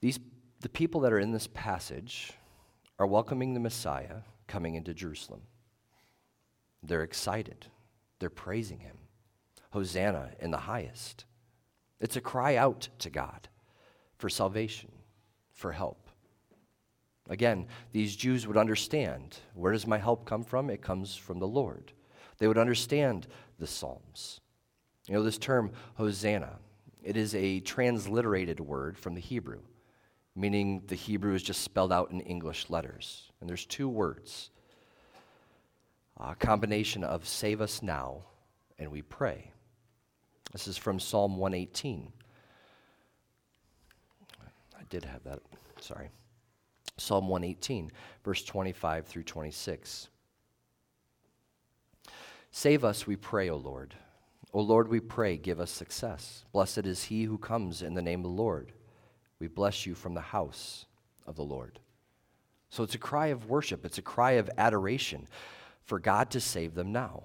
These, 0.01 0.21
the 0.61 0.69
people 0.69 1.01
that 1.03 1.13
are 1.13 1.19
in 1.19 1.33
this 1.33 1.49
passage 1.55 2.35
are 2.99 3.07
welcoming 3.07 3.55
the 3.55 3.61
Messiah 3.61 4.23
coming 4.47 4.75
into 4.75 4.95
Jerusalem. 4.95 5.43
They're 6.83 7.03
excited, 7.03 7.67
they're 8.19 8.31
praising 8.31 8.81
him. 8.81 8.97
Hosanna 9.71 10.31
in 10.41 10.51
the 10.51 10.57
highest. 10.57 11.27
It's 12.01 12.17
a 12.17 12.23
cry 12.23 12.57
out 12.57 12.89
to 13.01 13.11
God 13.11 13.49
for 14.17 14.29
salvation, 14.29 14.91
for 15.53 15.73
help. 15.73 16.09
Again, 17.29 17.67
these 17.93 18.17
Jews 18.17 18.47
would 18.47 18.57
understand 18.57 19.39
where 19.55 19.73
does 19.73 19.87
my 19.87 19.99
help 19.99 20.25
come 20.25 20.43
from? 20.43 20.71
It 20.71 20.81
comes 20.81 21.15
from 21.15 21.39
the 21.39 21.47
Lord. 21.47 21.93
They 22.39 22.49
would 22.49 22.57
understand 22.57 23.27
the 23.59 23.67
Psalms. 23.67 24.41
You 25.07 25.15
know, 25.15 25.23
this 25.23 25.39
term, 25.39 25.73
Hosanna, 25.97 26.59
it 27.03 27.17
is 27.17 27.35
a 27.35 27.61
transliterated 27.61 28.61
word 28.61 28.99
from 28.99 29.15
the 29.15 29.21
Hebrew, 29.21 29.61
meaning 30.35 30.83
the 30.87 30.95
Hebrew 30.95 31.35
is 31.35 31.43
just 31.43 31.63
spelled 31.63 31.93
out 31.93 32.11
in 32.11 32.21
English 32.21 32.71
letters. 32.71 33.31
And 33.41 33.49
there's 33.49 33.67
two 33.67 33.89
words 33.89 34.51
a 36.21 36.35
combination 36.35 37.05
of 37.05 37.29
save 37.29 37.61
us 37.61 37.83
now 37.83 38.25
and 38.79 38.91
we 38.91 39.03
pray. 39.03 39.53
This 40.53 40.67
is 40.67 40.77
from 40.77 40.99
Psalm 40.99 41.37
118. 41.37 42.13
I 44.43 44.83
did 44.89 45.05
have 45.05 45.23
that, 45.25 45.41
sorry. 45.81 46.09
Psalm 46.97 47.29
118, 47.29 47.93
verse 48.25 48.43
25 48.45 49.07
through 49.07 49.23
26. 49.25 50.09
Save 52.51 52.85
us, 52.85 53.07
we 53.07 53.15
pray, 53.15 53.51
O 53.51 53.57
Lord. 53.57 53.95
O 54.53 54.61
Lord, 54.61 54.89
we 54.89 55.01
pray, 55.01 55.37
give 55.37 55.61
us 55.61 55.71
success. 55.71 56.45
Blessed 56.53 56.87
is 56.87 57.05
he 57.05 57.25
who 57.25 57.39
comes 57.39 57.83
in 57.83 57.95
the 57.95 58.03
name 58.03 58.21
of 58.21 58.25
the 58.25 58.43
Lord. 58.43 58.73
We 59.41 59.49
bless 59.49 59.87
you 59.87 59.95
from 59.95 60.15
the 60.15 60.21
house 60.21 60.87
of 61.27 61.37
the 61.37 61.45
Lord. 61.45 61.79
So 62.71 62.83
it's 62.83 62.95
a 62.95 62.99
cry 62.99 63.29
of 63.29 63.49
worship, 63.49 63.85
it's 63.85 63.99
a 63.99 64.03
cry 64.03 64.33
of 64.33 64.51
adoration 64.59 65.27
for 65.85 65.99
God 65.99 66.31
to 66.31 66.41
save 66.41 66.75
them 66.75 66.93
now. 66.93 67.25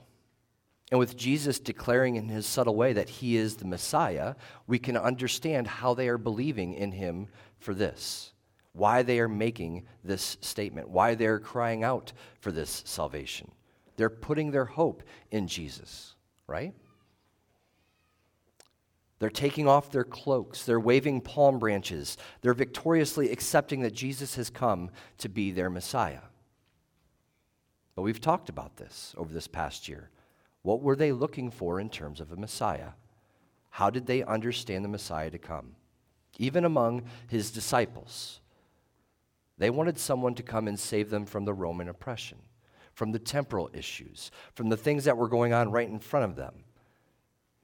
And 0.91 0.99
with 0.99 1.17
Jesus 1.17 1.59
declaring 1.59 2.17
in 2.17 2.29
his 2.29 2.45
subtle 2.45 2.75
way 2.75 2.93
that 2.93 3.09
he 3.09 3.35
is 3.35 3.55
the 3.55 3.65
Messiah, 3.65 4.35
we 4.67 4.77
can 4.77 4.95
understand 4.95 5.67
how 5.67 5.93
they 5.93 6.07
are 6.07 6.19
believing 6.19 6.73
in 6.73 6.91
him 6.91 7.27
for 7.57 7.73
this, 7.73 8.31
why 8.73 9.01
they 9.01 9.19
are 9.19 9.27
making 9.27 9.87
this 10.03 10.37
statement, 10.41 10.89
why 10.89 11.15
they're 11.15 11.39
crying 11.39 11.83
out 11.83 12.13
for 12.39 12.51
this 12.51 12.83
salvation. 12.85 13.51
They're 13.97 14.09
putting 14.09 14.51
their 14.51 14.65
hope 14.65 15.03
in 15.31 15.47
Jesus, 15.47 16.15
right? 16.47 16.73
They're 19.19 19.29
taking 19.29 19.67
off 19.67 19.91
their 19.91 20.03
cloaks. 20.03 20.65
They're 20.65 20.79
waving 20.79 21.21
palm 21.21 21.59
branches. 21.59 22.17
They're 22.41 22.53
victoriously 22.53 23.31
accepting 23.31 23.81
that 23.81 23.93
Jesus 23.93 24.35
has 24.35 24.49
come 24.49 24.89
to 25.19 25.29
be 25.29 25.51
their 25.51 25.69
Messiah. 25.69 26.21
But 27.95 28.01
we've 28.01 28.21
talked 28.21 28.49
about 28.49 28.77
this 28.77 29.13
over 29.17 29.33
this 29.33 29.47
past 29.47 29.87
year. 29.87 30.09
What 30.63 30.81
were 30.81 30.95
they 30.95 31.11
looking 31.11 31.51
for 31.51 31.79
in 31.79 31.89
terms 31.89 32.19
of 32.19 32.31
a 32.31 32.35
Messiah? 32.35 32.91
How 33.69 33.89
did 33.89 34.05
they 34.05 34.23
understand 34.23 34.83
the 34.83 34.89
Messiah 34.89 35.29
to 35.29 35.37
come? 35.37 35.75
Even 36.37 36.65
among 36.65 37.03
his 37.27 37.51
disciples, 37.51 38.39
they 39.57 39.69
wanted 39.69 39.99
someone 39.99 40.33
to 40.35 40.43
come 40.43 40.67
and 40.67 40.79
save 40.79 41.09
them 41.09 41.25
from 41.25 41.45
the 41.45 41.53
Roman 41.53 41.87
oppression, 41.87 42.39
from 42.93 43.11
the 43.11 43.19
temporal 43.19 43.69
issues, 43.73 44.31
from 44.55 44.69
the 44.69 44.77
things 44.77 45.03
that 45.05 45.17
were 45.17 45.27
going 45.27 45.53
on 45.53 45.71
right 45.71 45.87
in 45.87 45.99
front 45.99 46.25
of 46.25 46.35
them. 46.35 46.63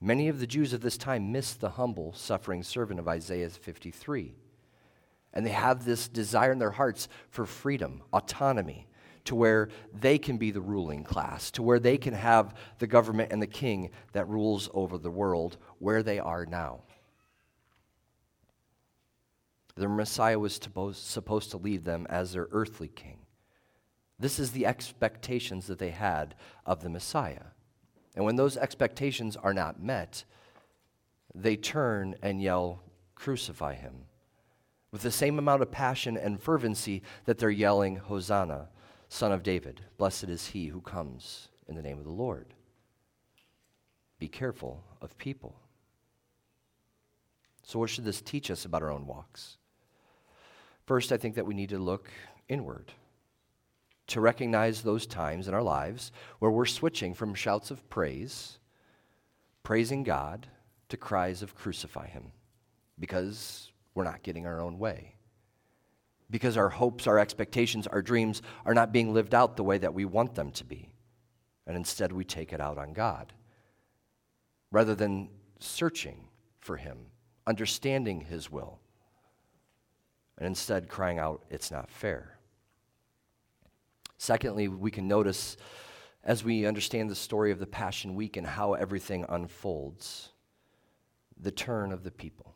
Many 0.01 0.29
of 0.29 0.39
the 0.39 0.47
Jews 0.47 0.71
of 0.71 0.81
this 0.81 0.97
time 0.97 1.31
miss 1.31 1.53
the 1.53 1.71
humble, 1.71 2.13
suffering 2.13 2.63
servant 2.63 2.99
of 2.99 3.07
Isaiah 3.07 3.49
53. 3.49 4.35
And 5.33 5.45
they 5.45 5.51
have 5.51 5.83
this 5.83 6.07
desire 6.07 6.51
in 6.51 6.59
their 6.59 6.71
hearts 6.71 7.09
for 7.29 7.45
freedom, 7.45 8.01
autonomy, 8.13 8.87
to 9.25 9.35
where 9.35 9.69
they 9.93 10.17
can 10.17 10.37
be 10.37 10.51
the 10.51 10.61
ruling 10.61 11.03
class, 11.03 11.51
to 11.51 11.61
where 11.61 11.79
they 11.79 11.97
can 11.97 12.13
have 12.13 12.55
the 12.79 12.87
government 12.87 13.31
and 13.31 13.41
the 13.41 13.47
king 13.47 13.91
that 14.13 14.27
rules 14.27 14.69
over 14.73 14.97
the 14.97 15.11
world 15.11 15.57
where 15.79 16.01
they 16.01 16.17
are 16.17 16.45
now. 16.45 16.81
The 19.75 19.87
Messiah 19.87 20.39
was 20.39 20.55
supposed 20.55 21.51
to 21.51 21.57
lead 21.57 21.83
them 21.83 22.07
as 22.09 22.33
their 22.33 22.47
earthly 22.51 22.87
king. 22.87 23.19
This 24.17 24.39
is 24.39 24.51
the 24.51 24.65
expectations 24.65 25.67
that 25.67 25.79
they 25.79 25.91
had 25.91 26.35
of 26.65 26.81
the 26.81 26.89
Messiah. 26.89 27.51
And 28.19 28.25
when 28.25 28.35
those 28.35 28.57
expectations 28.57 29.37
are 29.37 29.53
not 29.53 29.81
met, 29.81 30.25
they 31.33 31.55
turn 31.55 32.15
and 32.21 32.41
yell, 32.41 32.83
Crucify 33.15 33.75
him, 33.75 34.07
with 34.91 35.03
the 35.03 35.09
same 35.09 35.39
amount 35.39 35.61
of 35.61 35.71
passion 35.71 36.17
and 36.17 36.37
fervency 36.37 37.01
that 37.23 37.37
they're 37.37 37.49
yelling, 37.49 37.95
Hosanna, 37.95 38.67
Son 39.07 39.31
of 39.31 39.41
David. 39.41 39.85
Blessed 39.97 40.25
is 40.25 40.47
he 40.47 40.67
who 40.67 40.81
comes 40.81 41.47
in 41.69 41.77
the 41.77 41.81
name 41.81 41.97
of 41.97 42.03
the 42.03 42.11
Lord. 42.11 42.53
Be 44.19 44.27
careful 44.27 44.83
of 45.01 45.17
people. 45.17 45.55
So, 47.63 47.79
what 47.79 47.89
should 47.89 48.03
this 48.03 48.19
teach 48.19 48.51
us 48.51 48.65
about 48.65 48.83
our 48.83 48.91
own 48.91 49.07
walks? 49.07 49.55
First, 50.85 51.13
I 51.13 51.17
think 51.17 51.35
that 51.35 51.45
we 51.45 51.53
need 51.53 51.69
to 51.69 51.79
look 51.79 52.09
inward 52.49 52.91
to 54.09 54.21
recognize 54.21 54.81
those 54.81 55.05
times 55.07 55.47
in 55.47 55.53
our 55.53 55.63
lives 55.63 56.11
where 56.39 56.51
we're 56.51 56.65
switching 56.65 57.13
from 57.13 57.33
shouts 57.33 57.71
of 57.71 57.89
praise, 57.89 58.59
praising 59.63 60.03
God, 60.03 60.47
to 60.89 60.97
cries 60.97 61.41
of 61.41 61.55
crucify 61.55 62.07
Him 62.07 62.31
because 62.99 63.71
we're 63.93 64.03
not 64.03 64.23
getting 64.23 64.45
our 64.45 64.61
own 64.61 64.79
way 64.79 65.15
because 66.31 66.57
our 66.57 66.69
hopes, 66.69 67.07
our 67.07 67.17
expectations, 67.19 67.87
our 67.87 68.01
dreams 68.01 68.41
are 68.65 68.73
not 68.73 68.91
being 68.91 69.13
lived 69.13 69.33
out 69.33 69.57
the 69.57 69.63
way 69.63 69.77
that 69.77 69.93
we 69.93 70.05
want 70.05 70.35
them 70.35 70.51
to 70.51 70.63
be. 70.63 70.91
And 71.65 71.75
instead, 71.75 72.11
we 72.11 72.23
take 72.23 72.53
it 72.53 72.61
out 72.61 72.77
on 72.77 72.93
God. 72.93 73.33
Rather 74.71 74.95
than 74.95 75.29
searching 75.59 76.27
for 76.59 76.77
Him, 76.77 76.97
understanding 77.47 78.21
His 78.21 78.51
will, 78.51 78.79
and 80.37 80.47
instead 80.47 80.87
crying 80.87 81.19
out, 81.19 81.43
It's 81.49 81.71
not 81.71 81.89
fair. 81.89 82.38
Secondly, 84.19 84.67
we 84.67 84.91
can 84.91 85.07
notice 85.07 85.55
as 86.25 86.43
we 86.43 86.65
understand 86.65 87.09
the 87.09 87.15
story 87.15 87.51
of 87.51 87.59
the 87.59 87.65
Passion 87.65 88.15
Week 88.15 88.35
and 88.35 88.45
how 88.45 88.73
everything 88.73 89.25
unfolds, 89.29 90.33
the 91.39 91.51
turn 91.51 91.93
of 91.93 92.03
the 92.03 92.11
people. 92.11 92.53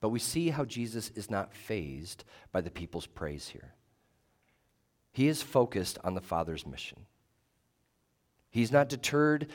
But 0.00 0.08
we 0.08 0.18
see 0.18 0.50
how 0.50 0.64
Jesus 0.64 1.10
is 1.14 1.30
not 1.30 1.54
fazed 1.54 2.24
by 2.50 2.60
the 2.60 2.72
people's 2.72 3.06
praise 3.06 3.48
here. 3.48 3.74
He 5.12 5.28
is 5.28 5.42
focused 5.42 5.96
on 6.02 6.14
the 6.14 6.20
Father's 6.20 6.66
mission. 6.66 7.06
He's 8.50 8.72
not 8.72 8.88
deterred 8.88 9.46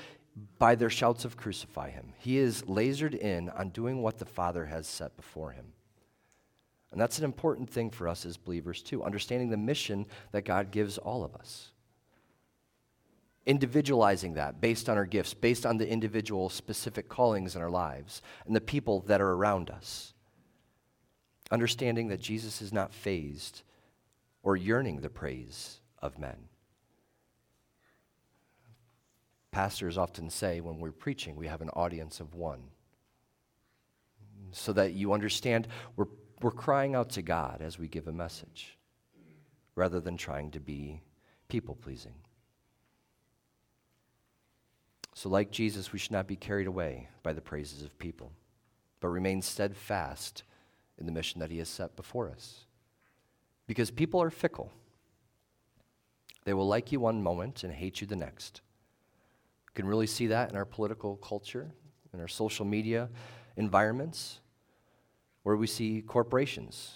by 0.58 0.76
their 0.76 0.90
shouts 0.90 1.26
of 1.26 1.36
crucify 1.36 1.90
him. 1.90 2.14
He 2.18 2.38
is 2.38 2.62
lasered 2.62 3.14
in 3.14 3.50
on 3.50 3.70
doing 3.70 4.02
what 4.02 4.20
the 4.20 4.26
Father 4.26 4.66
has 4.66 4.88
set 4.88 5.18
before 5.18 5.52
him. 5.52 5.74
And 6.96 7.02
that's 7.02 7.20
an 7.20 7.26
important 7.26 7.70
thing 7.70 7.90
for 7.90 8.08
us 8.08 8.26
as 8.26 8.38
believers, 8.38 8.82
too, 8.82 9.04
understanding 9.04 9.50
the 9.50 9.58
mission 9.58 10.06
that 10.32 10.46
God 10.46 10.72
gives 10.72 10.98
all 10.98 11.26
of 11.26 11.36
us. 11.36 11.74
Individualizing 13.46 14.36
that 14.36 14.62
based 14.62 14.88
on 14.88 14.96
our 14.96 15.06
gifts, 15.06 15.34
based 15.34 15.66
on 15.66 15.78
the 15.78 15.90
individual 15.90 16.48
specific 16.48 17.10
callings 17.10 17.54
in 17.54 17.62
our 17.62 17.70
lives 17.70 18.22
and 18.46 18.56
the 18.56 18.62
people 18.62 19.02
that 19.08 19.20
are 19.20 19.34
around 19.34 19.70
us. 19.70 20.14
Understanding 21.52 22.08
that 22.08 22.22
Jesus 22.22 22.62
is 22.62 22.72
not 22.72 22.94
fazed 22.94 23.64
or 24.42 24.56
yearning 24.56 25.02
the 25.02 25.10
praise 25.10 25.82
of 26.02 26.18
men. 26.18 26.48
Pastors 29.52 29.98
often 29.98 30.30
say 30.30 30.62
when 30.62 30.80
we're 30.80 30.94
preaching, 30.94 31.36
we 31.36 31.48
have 31.48 31.62
an 31.62 31.72
audience 31.72 32.22
of 32.22 32.36
one. 32.36 32.64
So 34.54 34.72
that 34.72 34.94
you 34.94 35.12
understand 35.12 35.68
we're, 35.98 36.06
we're 36.46 36.52
crying 36.52 36.94
out 36.94 37.10
to 37.10 37.24
God 37.24 37.60
as 37.64 37.80
we 37.80 37.88
give 37.88 38.08
a 38.08 38.14
message 38.14 38.78
rather 39.74 40.00
than 40.00 40.16
trying 40.16 40.52
to 40.52 40.60
be 40.60 41.02
people 41.48 41.74
pleasing. 41.74 42.14
So, 45.16 45.28
like 45.28 45.50
Jesus, 45.50 45.92
we 45.92 45.98
should 45.98 46.12
not 46.12 46.28
be 46.28 46.36
carried 46.36 46.68
away 46.68 47.10
by 47.24 47.34
the 47.34 47.42
praises 47.42 47.82
of 47.82 47.98
people, 47.98 48.32
but 49.00 49.08
remain 49.08 49.42
steadfast 49.42 50.44
in 51.00 51.08
the 51.08 51.12
mission 51.12 51.40
that 51.40 51.50
He 51.50 51.58
has 51.58 51.68
set 51.68 51.96
before 51.96 52.30
us. 52.30 52.66
Because 53.66 53.90
people 53.90 54.22
are 54.22 54.30
fickle. 54.30 54.72
They 56.44 56.54
will 56.54 56.68
like 56.68 56.92
you 56.92 57.00
one 57.00 57.24
moment 57.24 57.64
and 57.64 57.74
hate 57.74 58.02
you 58.02 58.06
the 58.06 58.16
next 58.16 58.62
You 59.70 59.72
can 59.74 59.88
really 59.88 60.06
see 60.06 60.28
that 60.28 60.52
in 60.52 60.56
our 60.56 60.64
political 60.64 61.16
culture, 61.16 61.72
in 62.14 62.20
our 62.20 62.28
social 62.28 62.66
media 62.66 63.10
environments, 63.58 64.42
where 65.46 65.56
we 65.56 65.68
see 65.68 66.02
corporations 66.02 66.96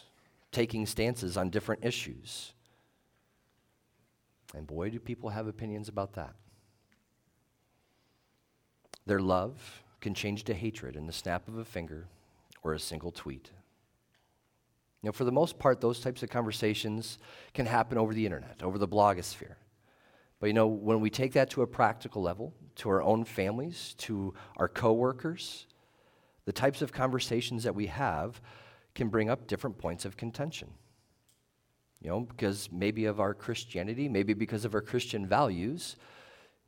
taking 0.52 0.88
stances 0.88 1.38
on 1.38 1.52
different 1.52 1.86
issues. 1.86 2.54
And 4.56 4.66
boy, 4.66 4.90
do 4.90 5.00
people 5.00 5.30
have 5.30 5.46
opinions 5.46 5.88
about 5.88 6.14
that. 6.14 6.34
Their 9.06 9.20
love 9.20 9.84
can 10.02 10.16
change 10.16 10.46
to 10.46 10.56
hatred 10.56 10.96
in 10.96 11.06
the 11.06 11.14
snap 11.14 11.48
of 11.48 11.60
a 11.60 11.64
finger 11.64 12.08
or 12.64 12.74
a 12.74 12.80
single 12.80 13.12
tweet. 13.12 13.52
You 15.04 15.10
know, 15.10 15.12
for 15.12 15.26
the 15.26 15.32
most 15.32 15.60
part, 15.60 15.80
those 15.80 16.00
types 16.00 16.24
of 16.24 16.32
conversations 16.32 17.20
can 17.54 17.68
happen 17.68 18.00
over 18.00 18.16
the 18.16 18.26
internet, 18.26 18.64
over 18.64 18.80
the 18.80 18.88
blogosphere. 18.88 19.58
But 20.40 20.48
you 20.48 20.54
know, 20.54 20.66
when 20.66 21.02
we 21.02 21.12
take 21.12 21.34
that 21.34 21.52
to 21.52 21.62
a 21.62 21.68
practical 21.68 22.24
level, 22.24 22.56
to 22.78 22.90
our 22.90 23.04
own 23.04 23.26
families, 23.26 23.94
to 24.00 24.34
our 24.58 24.68
coworkers, 24.68 25.68
the 26.50 26.54
types 26.54 26.82
of 26.82 26.92
conversations 26.92 27.64
that 27.64 27.76
we 27.76 27.86
have 27.86 28.42
can 28.96 29.10
bring 29.10 29.30
up 29.30 29.46
different 29.46 29.78
points 29.78 30.04
of 30.04 30.18
contention. 30.18 30.70
You 32.02 32.10
know, 32.10 32.20
because 32.22 32.72
maybe 32.72 33.06
of 33.06 33.20
our 33.20 33.36
Christianity, 33.36 34.10
maybe 34.10 34.34
because 34.34 34.66
of 34.66 34.74
our 34.74 34.82
Christian 34.82 35.28
values, 35.28 35.96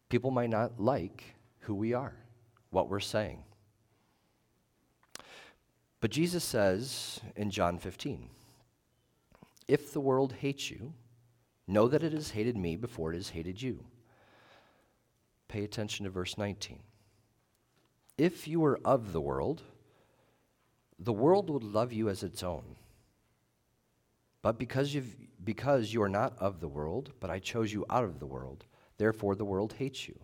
people 0.09 0.29
might 0.29 0.51
not 0.51 0.79
like 0.79 1.23
who 1.61 1.73
we 1.73 1.93
are, 1.93 2.13
what 2.69 2.89
we're 2.89 2.99
saying. 2.99 3.43
But 5.99 6.11
Jesus 6.11 6.43
says 6.43 7.19
in 7.35 7.49
John 7.49 7.79
15, 7.79 8.29
if 9.67 9.93
the 9.93 10.01
world 10.01 10.33
hates 10.33 10.69
you, 10.69 10.93
Know 11.71 11.87
that 11.87 12.03
it 12.03 12.11
has 12.11 12.31
hated 12.31 12.57
me 12.57 12.75
before 12.75 13.13
it 13.13 13.15
has 13.15 13.29
hated 13.29 13.61
you. 13.61 13.85
Pay 15.47 15.63
attention 15.63 16.03
to 16.03 16.09
verse 16.09 16.37
19. 16.37 16.79
If 18.17 18.45
you 18.45 18.59
were 18.59 18.77
of 18.83 19.13
the 19.13 19.21
world, 19.21 19.63
the 21.03 21.11
world 21.11 21.49
would 21.49 21.63
love 21.63 21.91
you 21.91 22.09
as 22.09 22.21
its 22.21 22.43
own. 22.43 22.75
But 24.43 24.59
because, 24.59 24.93
you've, 24.93 25.15
because 25.43 25.91
you 25.91 26.01
are 26.03 26.09
not 26.09 26.37
of 26.37 26.59
the 26.59 26.67
world, 26.67 27.11
but 27.19 27.31
I 27.31 27.39
chose 27.39 27.73
you 27.73 27.85
out 27.89 28.03
of 28.03 28.19
the 28.19 28.27
world, 28.27 28.65
therefore 28.97 29.35
the 29.35 29.45
world 29.45 29.73
hates 29.73 30.07
you. 30.07 30.19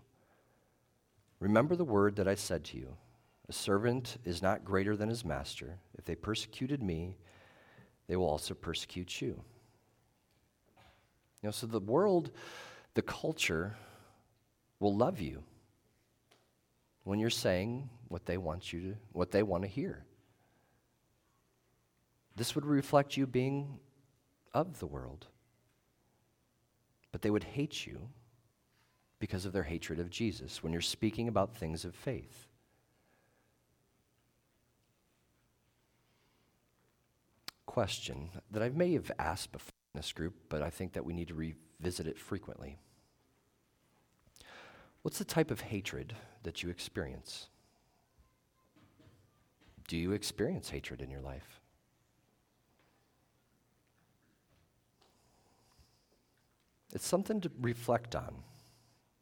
Remember 1.40 1.76
the 1.76 1.84
word 1.84 2.16
that 2.18 2.28
I 2.28 2.36
said 2.36 2.64
to 2.66 2.78
you 2.78 2.96
A 3.50 3.54
servant 3.54 4.18
is 4.24 4.42
not 4.42 4.66
greater 4.66 4.96
than 4.96 5.10
his 5.10 5.26
master. 5.26 5.80
If 5.98 6.06
they 6.06 6.16
persecuted 6.16 6.84
me, 6.84 7.18
they 8.08 8.16
will 8.16 8.30
also 8.30 8.54
persecute 8.54 9.20
you. 9.22 9.42
You 11.42 11.48
know, 11.48 11.52
so 11.52 11.68
the 11.68 11.80
world, 11.80 12.32
the 12.94 13.02
culture 13.02 13.76
will 14.80 14.96
love 14.96 15.20
you 15.20 15.44
when 17.04 17.20
you're 17.20 17.30
saying 17.30 17.90
what 18.10 18.26
they 18.26 18.38
want 18.38 18.72
you 18.72 18.82
to 18.82 18.96
what 19.12 19.32
they 19.32 19.42
want 19.42 19.64
to 19.64 19.70
hear. 19.70 20.04
This 22.38 22.54
would 22.54 22.68
reflect 22.68 23.18
you 23.18 23.26
being 23.26 23.80
of 24.54 24.78
the 24.78 24.86
world. 24.86 25.26
But 27.12 27.24
they 27.24 27.32
would 27.32 27.44
hate 27.44 27.88
you 27.88 28.10
because 29.18 29.46
of 29.46 29.54
their 29.54 29.64
hatred 29.64 30.00
of 30.00 30.12
Jesus 30.12 30.62
when 30.62 30.72
you're 30.72 30.82
speaking 30.84 31.28
about 31.28 31.56
things 31.56 31.84
of 31.84 31.96
faith. 31.96 32.46
Question 37.66 38.30
that 38.52 38.62
I 38.62 38.70
may 38.70 38.94
have 38.94 39.12
asked 39.18 39.52
before 39.52 39.72
in 39.96 40.00
this 40.00 40.14
group, 40.14 40.36
but 40.48 40.62
I 40.62 40.70
think 40.70 40.94
that 40.94 41.06
we 41.06 41.14
need 41.14 41.30
to 41.30 41.34
revisit 41.34 42.06
it 42.06 42.20
frequently. 42.20 42.78
What's 45.02 45.18
the 45.18 45.26
type 45.26 45.50
of 45.50 45.62
hatred 45.62 46.14
that 46.44 46.62
you 46.62 46.70
experience? 46.70 47.48
Do 49.88 49.98
you 49.98 50.12
experience 50.12 50.70
hatred 50.70 51.02
in 51.02 51.10
your 51.10 51.22
life? 51.22 51.57
It's 56.98 57.06
something 57.06 57.42
to 57.42 57.52
reflect 57.62 58.16
on. 58.16 58.34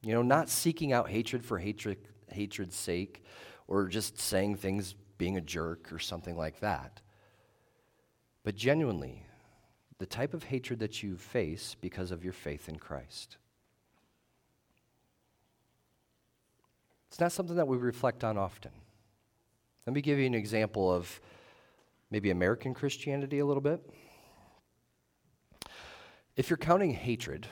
You 0.02 0.14
know, 0.14 0.22
not 0.22 0.48
seeking 0.48 0.94
out 0.94 1.10
hatred 1.10 1.44
for 1.44 1.58
hatred, 1.58 1.98
hatred's 2.32 2.74
sake 2.74 3.22
or 3.68 3.90
just 3.90 4.18
saying 4.18 4.56
things 4.56 4.96
being 5.18 5.36
a 5.36 5.42
jerk 5.42 5.92
or 5.92 6.00
something 6.00 6.38
like 6.38 6.62
that. 6.62 7.02
But 8.46 8.56
genuinely 8.56 9.26
the 9.98 10.06
type 10.06 10.34
of 10.34 10.44
hatred 10.46 10.80
that 10.80 11.04
you 11.04 11.18
face 11.18 11.76
because 11.82 12.12
of 12.12 12.24
your 12.24 12.32
faith 12.32 12.70
in 12.70 12.80
Christ. 12.80 13.36
It's 17.10 17.20
not 17.20 17.34
something 17.34 17.58
that 17.58 17.68
we 17.68 17.76
reflect 17.76 18.24
on 18.24 18.38
often. 18.38 18.72
Let 19.86 19.94
me 19.94 20.00
give 20.00 20.18
you 20.18 20.28
an 20.28 20.34
example 20.34 20.90
of 20.90 21.20
maybe 22.10 22.32
American 22.32 22.74
Christianity 22.74 23.40
a 23.40 23.46
little 23.46 23.60
bit. 23.60 23.82
If 26.38 26.50
you're 26.50 26.56
counting 26.56 26.94
hatred 26.94 27.50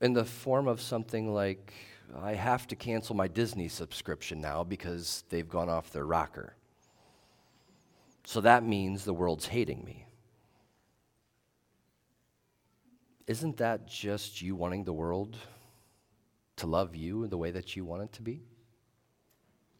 in 0.00 0.12
the 0.12 0.24
form 0.24 0.66
of 0.66 0.80
something 0.80 1.32
like, 1.32 1.72
I 2.20 2.34
have 2.34 2.66
to 2.68 2.76
cancel 2.76 3.14
my 3.14 3.28
Disney 3.28 3.68
subscription 3.68 4.40
now 4.40 4.64
because 4.64 5.24
they've 5.28 5.48
gone 5.48 5.68
off 5.68 5.92
their 5.92 6.06
rocker. 6.06 6.54
So 8.24 8.40
that 8.40 8.64
means 8.64 9.04
the 9.04 9.14
world's 9.14 9.46
hating 9.46 9.84
me. 9.84 10.06
Isn't 13.26 13.58
that 13.58 13.86
just 13.86 14.42
you 14.42 14.56
wanting 14.56 14.84
the 14.84 14.92
world 14.92 15.36
to 16.56 16.66
love 16.66 16.96
you 16.96 17.26
the 17.26 17.38
way 17.38 17.50
that 17.52 17.76
you 17.76 17.84
want 17.84 18.02
it 18.02 18.12
to 18.14 18.22
be? 18.22 18.42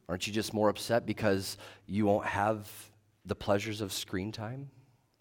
Aren't 0.09 0.26
you 0.26 0.33
just 0.33 0.54
more 0.54 0.68
upset 0.68 1.06
because 1.06 1.56
you 1.87 2.06
won't 2.06 2.26
have 2.26 2.68
the 3.24 3.35
pleasures 3.35 3.80
of 3.80 3.92
screen 3.92 4.33
time 4.33 4.70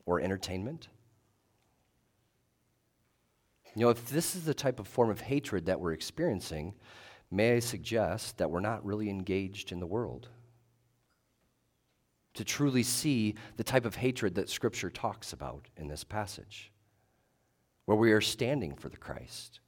or 0.05 0.19
entertainment? 0.19 0.89
You 3.79 3.85
know, 3.85 3.91
if 3.91 4.09
this 4.09 4.35
is 4.35 4.43
the 4.43 4.53
type 4.53 4.81
of 4.81 4.89
form 4.89 5.09
of 5.09 5.21
hatred 5.21 5.67
that 5.67 5.79
we're 5.79 5.93
experiencing, 5.93 6.73
may 7.31 7.53
I 7.53 7.59
suggest 7.59 8.37
that 8.37 8.51
we're 8.51 8.59
not 8.59 8.83
really 8.83 9.09
engaged 9.09 9.71
in 9.71 9.79
the 9.79 9.87
world? 9.87 10.27
To 12.33 12.43
truly 12.43 12.83
see 12.83 13.35
the 13.55 13.63
type 13.63 13.85
of 13.85 13.95
hatred 13.95 14.35
that 14.35 14.49
Scripture 14.49 14.89
talks 14.89 15.31
about 15.31 15.69
in 15.77 15.87
this 15.87 16.03
passage 16.03 16.73
where 17.85 17.95
we 17.95 18.11
are 18.11 18.19
standing 18.19 18.75
for 18.75 18.89
the 18.89 18.97
Christ 18.97 19.61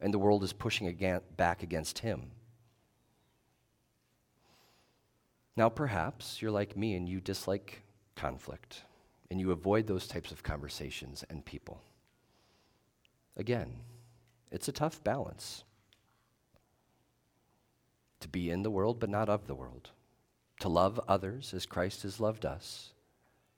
and 0.00 0.14
the 0.14 0.20
world 0.20 0.44
is 0.44 0.52
pushing 0.52 0.86
back 1.36 1.64
against 1.64 1.98
him. 1.98 2.30
Now, 5.56 5.68
perhaps 5.68 6.40
you're 6.40 6.52
like 6.52 6.76
me 6.76 6.94
and 6.94 7.08
you 7.08 7.20
dislike 7.20 7.82
conflict 8.14 8.82
and 9.32 9.40
you 9.40 9.50
avoid 9.50 9.88
those 9.88 10.06
types 10.06 10.30
of 10.30 10.44
conversations 10.44 11.24
and 11.28 11.44
people. 11.44 11.82
Again, 13.36 13.76
it's 14.50 14.68
a 14.68 14.72
tough 14.72 15.02
balance. 15.02 15.64
to 18.22 18.28
be 18.28 18.50
in 18.50 18.62
the 18.62 18.70
world, 18.70 18.98
but 18.98 19.10
not 19.10 19.28
of 19.28 19.46
the 19.46 19.54
world, 19.54 19.90
to 20.60 20.68
love 20.68 20.98
others 21.08 21.52
as 21.52 21.66
Christ 21.66 22.02
has 22.04 22.20
loved 22.20 22.46
us, 22.46 22.94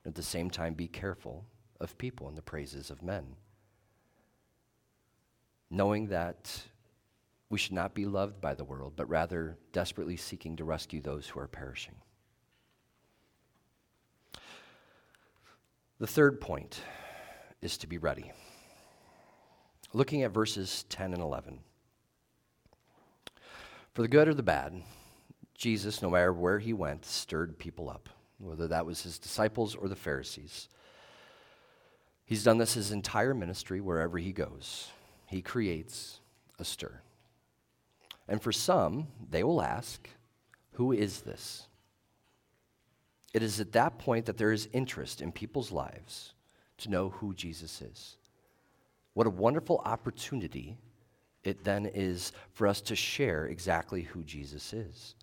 and 0.04 0.12
at 0.12 0.16
the 0.16 0.22
same 0.22 0.50
time 0.50 0.74
be 0.74 0.88
careful 0.88 1.44
of 1.80 1.96
people 1.98 2.28
and 2.28 2.36
the 2.36 2.42
praises 2.42 2.90
of 2.90 3.02
men. 3.02 3.36
Knowing 5.70 6.08
that 6.08 6.62
we 7.50 7.58
should 7.58 7.72
not 7.72 7.94
be 7.94 8.06
loved 8.06 8.40
by 8.40 8.54
the 8.54 8.64
world, 8.64 8.94
but 8.96 9.08
rather 9.08 9.58
desperately 9.72 10.16
seeking 10.16 10.56
to 10.56 10.64
rescue 10.64 11.00
those 11.00 11.28
who 11.28 11.40
are 11.40 11.46
perishing. 11.46 11.94
The 15.98 16.06
third 16.06 16.40
point 16.40 16.80
is 17.60 17.76
to 17.78 17.86
be 17.86 17.98
ready. 17.98 18.32
Looking 19.94 20.24
at 20.24 20.32
verses 20.32 20.84
10 20.88 21.12
and 21.14 21.22
11. 21.22 21.60
For 23.92 24.02
the 24.02 24.08
good 24.08 24.26
or 24.26 24.34
the 24.34 24.42
bad, 24.42 24.82
Jesus, 25.54 26.02
no 26.02 26.10
matter 26.10 26.32
where 26.32 26.58
he 26.58 26.72
went, 26.72 27.04
stirred 27.04 27.60
people 27.60 27.88
up, 27.88 28.08
whether 28.38 28.66
that 28.66 28.86
was 28.86 29.04
his 29.04 29.20
disciples 29.20 29.76
or 29.76 29.86
the 29.86 29.94
Pharisees. 29.94 30.68
He's 32.24 32.42
done 32.42 32.58
this 32.58 32.74
his 32.74 32.90
entire 32.90 33.34
ministry 33.34 33.80
wherever 33.80 34.18
he 34.18 34.32
goes. 34.32 34.90
He 35.26 35.40
creates 35.40 36.18
a 36.58 36.64
stir. 36.64 37.00
And 38.26 38.42
for 38.42 38.50
some, 38.50 39.06
they 39.30 39.44
will 39.44 39.62
ask, 39.62 40.08
Who 40.72 40.90
is 40.90 41.20
this? 41.20 41.68
It 43.32 43.44
is 43.44 43.60
at 43.60 43.72
that 43.72 43.98
point 44.00 44.26
that 44.26 44.38
there 44.38 44.52
is 44.52 44.68
interest 44.72 45.20
in 45.20 45.30
people's 45.30 45.70
lives 45.70 46.34
to 46.78 46.90
know 46.90 47.10
who 47.10 47.32
Jesus 47.32 47.80
is. 47.80 48.16
What 49.14 49.26
a 49.26 49.30
wonderful 49.30 49.80
opportunity 49.84 50.76
it 51.44 51.64
then 51.64 51.86
is 51.86 52.32
for 52.52 52.66
us 52.66 52.80
to 52.82 52.96
share 52.96 53.46
exactly 53.46 54.02
who 54.02 54.22
Jesus 54.22 54.72
is. 54.72 55.14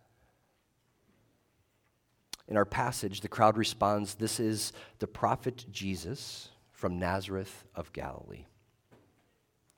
In 2.47 2.57
our 2.57 2.65
passage, 2.65 3.21
the 3.21 3.27
crowd 3.27 3.57
responds, 3.57 4.15
This 4.15 4.39
is 4.39 4.73
the 4.99 5.07
prophet 5.07 5.65
Jesus 5.71 6.49
from 6.71 6.99
Nazareth 6.99 7.65
of 7.75 7.93
Galilee. 7.93 8.45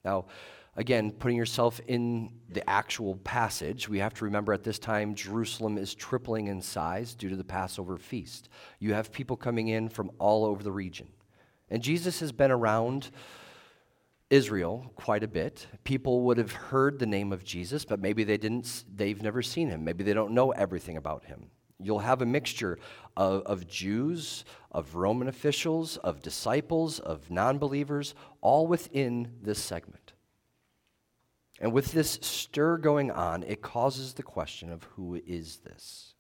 Now, 0.04 0.26
again, 0.76 1.12
putting 1.12 1.38
yourself 1.38 1.80
in 1.88 2.32
the 2.49 2.67
actual 2.69 3.15
passage, 3.17 3.88
we 3.88 3.99
have 3.99 4.13
to 4.15 4.26
remember 4.26 4.54
at 4.54 4.63
this 4.63 4.80
time 4.80 5.15
Jerusalem 5.15 5.78
is 5.78 5.93
tripling 5.93 6.47
in 6.47 6.62
size 6.62 7.13
due 7.13 7.30
to 7.30 7.36
the 7.36 7.43
Passover 7.43 7.97
feast. 7.97 8.49
You 8.80 8.93
have 8.93 9.12
people 9.12 9.38
coming 9.38 9.69
in 9.69 9.89
from 9.89 10.12
all 10.19 10.45
over 10.45 10.63
the 10.63 10.71
region. 10.71 11.08
And 11.69 11.82
Jesus 11.82 12.19
has 12.19 12.32
been 12.32 12.52
around 12.52 13.12
Israel 14.30 14.92
quite 14.96 15.24
a 15.24 15.28
bit. 15.28 15.68
People 15.84 16.22
would 16.22 16.38
have 16.38 16.52
heard 16.52 17.00
the 17.00 17.06
name 17.06 17.32
of 17.32 17.44
Jesus, 17.44 17.86
but 17.86 18.00
maybe 18.00 18.24
they 18.24 18.38
didn't 18.38 18.86
they've 18.96 19.22
never 19.22 19.42
seen 19.42 19.70
him. 19.70 19.84
Maybe 19.84 20.04
they 20.04 20.14
don't 20.14 20.34
know 20.34 20.52
everything 20.52 20.98
about 20.98 21.26
him. 21.26 21.50
You'll 21.80 22.00
have 22.00 22.22
a 22.22 22.26
mixture 22.26 22.80
of, 23.18 23.44
of 23.44 23.68
Jews, 23.68 24.46
of 24.72 24.96
Roman 24.96 25.28
officials, 25.28 25.98
of 25.98 26.22
disciples, 26.22 27.00
of 27.00 27.30
non 27.30 27.58
believers, 27.58 28.16
all 28.42 28.68
within 28.68 29.34
this 29.42 29.60
segment. 29.60 30.14
And 31.60 31.72
with 31.72 31.92
this 31.92 32.20
stir 32.22 32.78
going 32.78 33.12
on, 33.12 33.44
it 33.44 33.62
causes 33.62 34.14
the 34.14 34.24
question 34.24 34.72
of 34.72 34.84
who 34.84 35.22
is 35.26 35.58
this? 35.58 36.14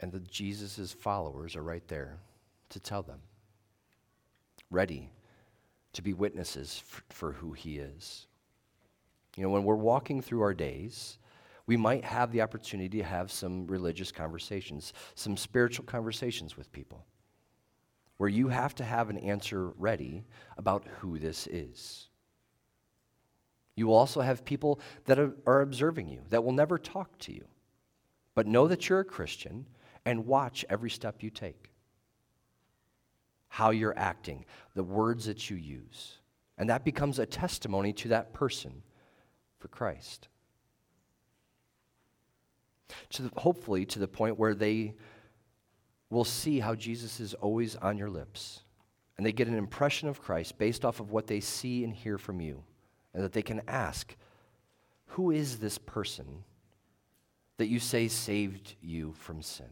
And 0.00 0.12
the 0.12 0.20
Jesus' 0.20 0.92
followers 0.92 1.56
are 1.56 1.62
right 1.62 1.86
there 1.88 2.18
to 2.74 2.80
tell 2.80 3.02
them, 3.02 3.20
ready 4.70 5.10
to 5.92 6.02
be 6.02 6.12
witnesses 6.12 6.82
for, 6.84 7.02
for 7.08 7.32
who 7.32 7.52
he 7.52 7.78
is. 7.78 8.26
You 9.36 9.44
know, 9.44 9.50
when 9.50 9.64
we're 9.64 9.76
walking 9.76 10.20
through 10.20 10.42
our 10.42 10.54
days, 10.54 11.18
we 11.66 11.76
might 11.76 12.04
have 12.04 12.32
the 12.32 12.42
opportunity 12.42 12.98
to 12.98 13.04
have 13.04 13.30
some 13.30 13.66
religious 13.68 14.10
conversations, 14.12 14.92
some 15.14 15.36
spiritual 15.36 15.84
conversations 15.84 16.56
with 16.56 16.70
people, 16.72 17.06
where 18.16 18.28
you 18.28 18.48
have 18.48 18.74
to 18.74 18.84
have 18.84 19.08
an 19.08 19.18
answer 19.18 19.68
ready 19.78 20.24
about 20.58 20.84
who 20.98 21.18
this 21.18 21.46
is. 21.46 22.08
You 23.76 23.86
will 23.86 23.94
also 23.94 24.20
have 24.20 24.44
people 24.44 24.80
that 25.04 25.18
are, 25.18 25.32
are 25.46 25.60
observing 25.60 26.08
you, 26.08 26.22
that 26.30 26.42
will 26.42 26.52
never 26.52 26.76
talk 26.76 27.18
to 27.20 27.32
you, 27.32 27.46
but 28.34 28.48
know 28.48 28.66
that 28.66 28.88
you're 28.88 29.00
a 29.00 29.04
Christian 29.04 29.66
and 30.04 30.26
watch 30.26 30.64
every 30.68 30.90
step 30.90 31.22
you 31.22 31.30
take, 31.30 31.70
how 33.54 33.70
you're 33.70 33.96
acting, 33.96 34.44
the 34.74 34.82
words 34.82 35.26
that 35.26 35.48
you 35.48 35.56
use. 35.56 36.18
And 36.58 36.68
that 36.70 36.84
becomes 36.84 37.20
a 37.20 37.26
testimony 37.26 37.92
to 37.92 38.08
that 38.08 38.32
person 38.32 38.82
for 39.60 39.68
Christ. 39.68 40.26
To 43.10 43.22
the, 43.22 43.30
hopefully, 43.36 43.86
to 43.86 44.00
the 44.00 44.08
point 44.08 44.40
where 44.40 44.56
they 44.56 44.94
will 46.10 46.24
see 46.24 46.58
how 46.58 46.74
Jesus 46.74 47.20
is 47.20 47.32
always 47.34 47.76
on 47.76 47.96
your 47.96 48.10
lips. 48.10 48.64
And 49.16 49.24
they 49.24 49.30
get 49.30 49.46
an 49.46 49.56
impression 49.56 50.08
of 50.08 50.20
Christ 50.20 50.58
based 50.58 50.84
off 50.84 50.98
of 50.98 51.12
what 51.12 51.28
they 51.28 51.38
see 51.38 51.84
and 51.84 51.94
hear 51.94 52.18
from 52.18 52.40
you. 52.40 52.64
And 53.14 53.22
that 53.22 53.32
they 53.32 53.42
can 53.42 53.62
ask, 53.68 54.16
Who 55.06 55.30
is 55.30 55.58
this 55.58 55.78
person 55.78 56.42
that 57.58 57.68
you 57.68 57.78
say 57.78 58.08
saved 58.08 58.74
you 58.82 59.12
from 59.12 59.42
sin? 59.42 59.70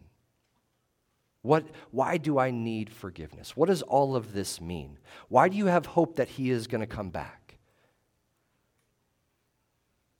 What, 1.42 1.66
why 1.90 2.18
do 2.18 2.38
I 2.38 2.52
need 2.52 2.90
forgiveness? 2.90 3.56
What 3.56 3.66
does 3.68 3.82
all 3.82 4.14
of 4.14 4.32
this 4.32 4.60
mean? 4.60 4.98
Why 5.28 5.48
do 5.48 5.56
you 5.56 5.66
have 5.66 5.86
hope 5.86 6.16
that 6.16 6.28
he 6.28 6.50
is 6.50 6.68
going 6.68 6.80
to 6.80 6.86
come 6.86 7.10
back? 7.10 7.58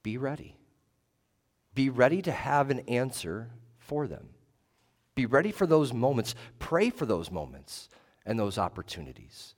Be 0.02 0.18
ready. 0.18 0.56
Be 1.74 1.90
ready 1.90 2.22
to 2.22 2.32
have 2.32 2.70
an 2.70 2.80
answer 2.80 3.50
for 3.78 4.08
them. 4.08 4.30
Be 5.14 5.26
ready 5.26 5.52
for 5.52 5.66
those 5.66 5.92
moments. 5.92 6.34
Pray 6.58 6.90
for 6.90 7.06
those 7.06 7.30
moments 7.30 7.88
and 8.26 8.38
those 8.38 8.58
opportunities. 8.58 9.54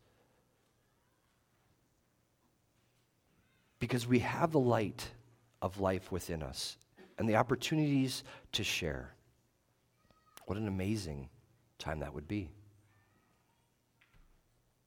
Because 3.78 4.06
we 4.06 4.18
have 4.18 4.52
the 4.52 4.60
light 4.60 5.08
of 5.62 5.80
life 5.80 6.12
within 6.12 6.42
us 6.42 6.76
and 7.18 7.28
the 7.28 7.36
opportunities 7.36 8.22
to 8.52 8.62
share. 8.62 9.14
What 10.46 10.58
an 10.58 10.68
amazing 10.68 11.30
time 11.78 12.00
that 12.00 12.14
would 12.14 12.28
be. 12.28 12.50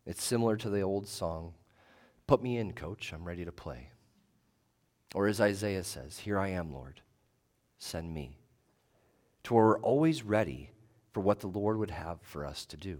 It's 0.05 0.23
similar 0.23 0.55
to 0.57 0.69
the 0.69 0.81
old 0.81 1.07
song, 1.07 1.53
Put 2.27 2.43
me 2.43 2.57
in, 2.57 2.73
coach, 2.73 3.13
I'm 3.13 3.23
ready 3.23 3.45
to 3.45 3.51
play. 3.53 3.89
Or 5.15 5.27
as 5.27 5.39
Isaiah 5.39 5.83
says, 5.83 6.19
Here 6.19 6.37
I 6.37 6.49
am, 6.49 6.73
Lord, 6.73 7.01
send 7.77 8.13
me. 8.13 8.37
To 9.43 9.53
where 9.53 9.65
we're 9.65 9.79
always 9.79 10.23
ready 10.23 10.71
for 11.13 11.21
what 11.21 11.39
the 11.39 11.47
Lord 11.47 11.77
would 11.77 11.91
have 11.91 12.19
for 12.21 12.45
us 12.45 12.65
to 12.65 12.77
do. 12.77 12.99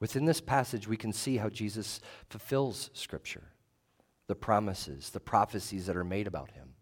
Within 0.00 0.24
this 0.24 0.40
passage, 0.40 0.88
we 0.88 0.96
can 0.96 1.12
see 1.12 1.36
how 1.36 1.48
Jesus 1.48 2.00
fulfills 2.28 2.90
Scripture, 2.92 3.52
the 4.26 4.34
promises, 4.34 5.10
the 5.10 5.20
prophecies 5.20 5.86
that 5.86 5.96
are 5.96 6.04
made 6.04 6.26
about 6.26 6.50
him. 6.52 6.74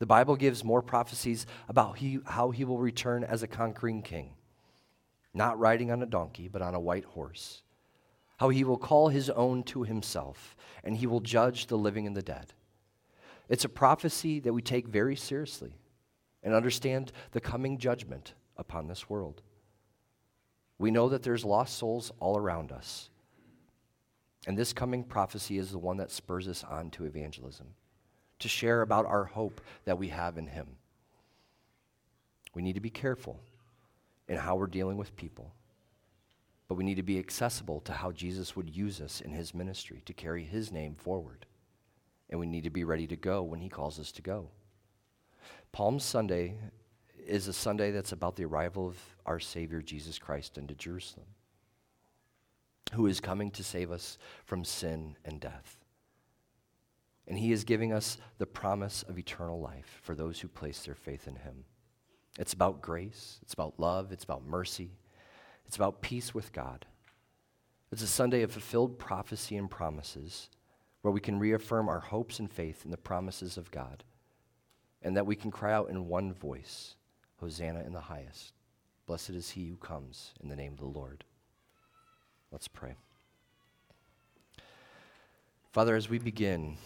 The 0.00 0.06
Bible 0.06 0.36
gives 0.36 0.64
more 0.64 0.82
prophecies 0.82 1.46
about 1.68 1.98
he, 1.98 2.18
how 2.26 2.50
he 2.50 2.64
will 2.64 2.78
return 2.78 3.22
as 3.22 3.42
a 3.42 3.48
conquering 3.48 4.02
king 4.02 4.34
not 5.34 5.58
riding 5.58 5.90
on 5.90 6.02
a 6.02 6.06
donkey, 6.06 6.48
but 6.48 6.62
on 6.62 6.74
a 6.74 6.80
white 6.80 7.04
horse. 7.04 7.62
How 8.38 8.48
he 8.48 8.64
will 8.64 8.78
call 8.78 9.08
his 9.08 9.28
own 9.30 9.64
to 9.64 9.82
himself, 9.82 10.56
and 10.84 10.96
he 10.96 11.06
will 11.06 11.20
judge 11.20 11.66
the 11.66 11.76
living 11.76 12.06
and 12.06 12.16
the 12.16 12.22
dead. 12.22 12.54
It's 13.48 13.64
a 13.64 13.68
prophecy 13.68 14.40
that 14.40 14.52
we 14.52 14.62
take 14.62 14.88
very 14.88 15.16
seriously 15.16 15.74
and 16.42 16.54
understand 16.54 17.12
the 17.32 17.40
coming 17.40 17.78
judgment 17.78 18.34
upon 18.56 18.86
this 18.86 19.10
world. 19.10 19.42
We 20.78 20.90
know 20.90 21.08
that 21.08 21.22
there's 21.22 21.44
lost 21.44 21.78
souls 21.78 22.12
all 22.20 22.36
around 22.36 22.72
us. 22.72 23.10
And 24.46 24.56
this 24.56 24.72
coming 24.72 25.04
prophecy 25.04 25.58
is 25.58 25.70
the 25.70 25.78
one 25.78 25.96
that 25.98 26.10
spurs 26.10 26.48
us 26.48 26.64
on 26.64 26.90
to 26.90 27.04
evangelism, 27.06 27.68
to 28.40 28.48
share 28.48 28.82
about 28.82 29.06
our 29.06 29.24
hope 29.24 29.60
that 29.84 29.98
we 29.98 30.08
have 30.08 30.36
in 30.36 30.46
him. 30.46 30.66
We 32.54 32.62
need 32.62 32.74
to 32.74 32.80
be 32.80 32.90
careful 32.90 33.40
in 34.28 34.36
how 34.36 34.56
we're 34.56 34.66
dealing 34.66 34.96
with 34.96 35.16
people. 35.16 35.52
But 36.68 36.76
we 36.76 36.84
need 36.84 36.96
to 36.96 37.02
be 37.02 37.18
accessible 37.18 37.80
to 37.82 37.92
how 37.92 38.10
Jesus 38.12 38.56
would 38.56 38.74
use 38.74 39.00
us 39.00 39.20
in 39.20 39.32
his 39.32 39.54
ministry 39.54 40.02
to 40.06 40.12
carry 40.12 40.44
his 40.44 40.72
name 40.72 40.94
forward. 40.94 41.46
And 42.30 42.40
we 42.40 42.46
need 42.46 42.64
to 42.64 42.70
be 42.70 42.84
ready 42.84 43.06
to 43.06 43.16
go 43.16 43.42
when 43.42 43.60
he 43.60 43.68
calls 43.68 44.00
us 44.00 44.10
to 44.12 44.22
go. 44.22 44.48
Palm 45.72 46.00
Sunday 46.00 46.56
is 47.26 47.48
a 47.48 47.52
Sunday 47.52 47.90
that's 47.90 48.12
about 48.12 48.36
the 48.36 48.44
arrival 48.44 48.88
of 48.88 48.98
our 49.26 49.38
Savior 49.38 49.82
Jesus 49.82 50.18
Christ 50.18 50.56
into 50.56 50.74
Jerusalem, 50.74 51.26
who 52.94 53.06
is 53.06 53.20
coming 53.20 53.50
to 53.52 53.64
save 53.64 53.90
us 53.90 54.18
from 54.44 54.64
sin 54.64 55.16
and 55.24 55.40
death. 55.40 55.76
And 57.26 57.38
he 57.38 57.52
is 57.52 57.64
giving 57.64 57.92
us 57.92 58.18
the 58.38 58.46
promise 58.46 59.02
of 59.08 59.18
eternal 59.18 59.60
life 59.60 60.00
for 60.02 60.14
those 60.14 60.40
who 60.40 60.48
place 60.48 60.82
their 60.82 60.94
faith 60.94 61.26
in 61.26 61.36
him. 61.36 61.64
It's 62.38 62.52
about 62.52 62.82
grace, 62.82 63.38
it's 63.42 63.54
about 63.54 63.78
love, 63.78 64.10
it's 64.10 64.24
about 64.24 64.44
mercy, 64.44 64.90
it's 65.66 65.76
about 65.76 66.02
peace 66.02 66.34
with 66.34 66.52
God. 66.52 66.84
It's 67.92 68.02
a 68.02 68.08
Sunday 68.08 68.42
of 68.42 68.50
fulfilled 68.50 68.98
prophecy 68.98 69.56
and 69.56 69.70
promises 69.70 70.48
where 71.02 71.12
we 71.12 71.20
can 71.20 71.38
reaffirm 71.38 71.88
our 71.88 72.00
hopes 72.00 72.40
and 72.40 72.50
faith 72.50 72.84
in 72.84 72.90
the 72.90 72.96
promises 72.96 73.56
of 73.56 73.70
God, 73.70 74.02
and 75.02 75.16
that 75.16 75.26
we 75.26 75.36
can 75.36 75.50
cry 75.50 75.72
out 75.72 75.90
in 75.90 76.08
one 76.08 76.32
voice, 76.32 76.96
Hosanna 77.36 77.84
in 77.84 77.92
the 77.92 78.00
highest. 78.00 78.52
Blessed 79.06 79.30
is 79.30 79.50
he 79.50 79.66
who 79.66 79.76
comes 79.76 80.32
in 80.42 80.48
the 80.48 80.56
name 80.56 80.72
of 80.72 80.78
the 80.78 80.86
Lord. 80.86 81.24
Let's 82.50 82.68
pray. 82.68 82.94
Father, 85.72 85.94
as 85.94 86.08
we 86.08 86.18
begin 86.18 86.78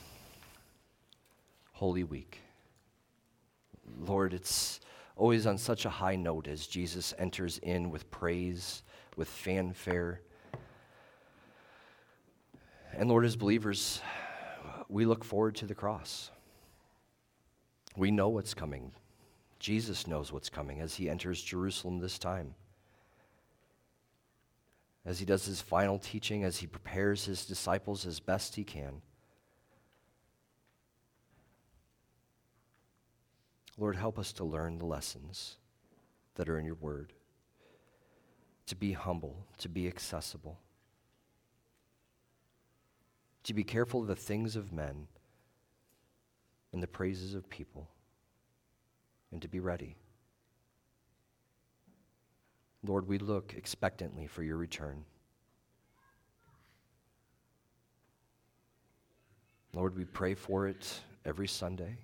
Holy 1.72 2.04
Week, 2.04 2.40
Lord, 4.00 4.34
it's 4.34 4.80
always 5.18 5.46
on 5.46 5.58
such 5.58 5.84
a 5.84 5.90
high 5.90 6.16
note 6.16 6.46
as 6.46 6.66
Jesus 6.66 7.12
enters 7.18 7.58
in 7.58 7.90
with 7.90 8.10
praise, 8.10 8.82
with 9.16 9.28
fanfare. 9.28 10.22
And 12.96 13.08
Lord, 13.08 13.24
as 13.24 13.36
believers, 13.36 14.00
we 14.88 15.04
look 15.04 15.24
forward 15.24 15.56
to 15.56 15.66
the 15.66 15.74
cross. 15.74 16.30
We 17.96 18.12
know 18.12 18.28
what's 18.28 18.54
coming. 18.54 18.92
Jesus 19.58 20.06
knows 20.06 20.32
what's 20.32 20.48
coming 20.48 20.80
as 20.80 20.94
he 20.94 21.10
enters 21.10 21.42
Jerusalem 21.42 21.98
this 21.98 22.18
time. 22.18 22.54
As 25.04 25.18
he 25.18 25.24
does 25.24 25.44
his 25.46 25.60
final 25.60 25.98
teaching, 25.98 26.44
as 26.44 26.58
he 26.58 26.66
prepares 26.68 27.24
his 27.24 27.44
disciples 27.44 28.06
as 28.06 28.20
best 28.20 28.54
he 28.54 28.62
can. 28.62 29.02
Lord, 33.78 33.94
help 33.94 34.18
us 34.18 34.32
to 34.34 34.44
learn 34.44 34.78
the 34.78 34.86
lessons 34.86 35.56
that 36.34 36.48
are 36.48 36.58
in 36.58 36.66
your 36.66 36.74
word, 36.74 37.12
to 38.66 38.74
be 38.74 38.92
humble, 38.92 39.46
to 39.58 39.68
be 39.68 39.86
accessible, 39.86 40.58
to 43.44 43.54
be 43.54 43.62
careful 43.62 44.02
of 44.02 44.08
the 44.08 44.16
things 44.16 44.56
of 44.56 44.72
men 44.72 45.06
and 46.72 46.82
the 46.82 46.88
praises 46.88 47.34
of 47.34 47.48
people, 47.48 47.88
and 49.30 49.40
to 49.40 49.48
be 49.48 49.60
ready. 49.60 49.96
Lord, 52.84 53.06
we 53.06 53.18
look 53.18 53.54
expectantly 53.56 54.26
for 54.26 54.42
your 54.42 54.56
return. 54.56 55.04
Lord, 59.72 59.96
we 59.96 60.04
pray 60.04 60.34
for 60.34 60.66
it 60.66 61.00
every 61.24 61.46
Sunday. 61.46 61.98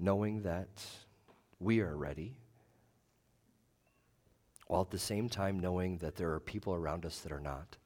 Knowing 0.00 0.42
that 0.42 0.82
we 1.58 1.80
are 1.80 1.94
ready, 1.94 2.38
while 4.66 4.80
at 4.80 4.90
the 4.90 4.98
same 4.98 5.28
time 5.28 5.58
knowing 5.58 5.98
that 5.98 6.16
there 6.16 6.32
are 6.32 6.40
people 6.40 6.74
around 6.74 7.04
us 7.04 7.20
that 7.20 7.32
are 7.32 7.40
not. 7.40 7.76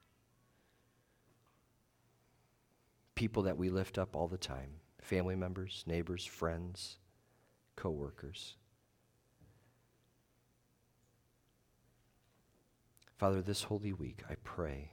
People 3.16 3.42
that 3.42 3.56
we 3.56 3.68
lift 3.68 3.98
up 3.98 4.14
all 4.14 4.28
the 4.28 4.38
time 4.38 4.70
family 5.00 5.36
members, 5.36 5.84
neighbors, 5.86 6.24
friends, 6.24 6.96
co 7.76 7.90
workers. 7.90 8.56
Father, 13.18 13.42
this 13.42 13.64
Holy 13.64 13.92
Week, 13.92 14.22
I 14.28 14.34
pray 14.44 14.90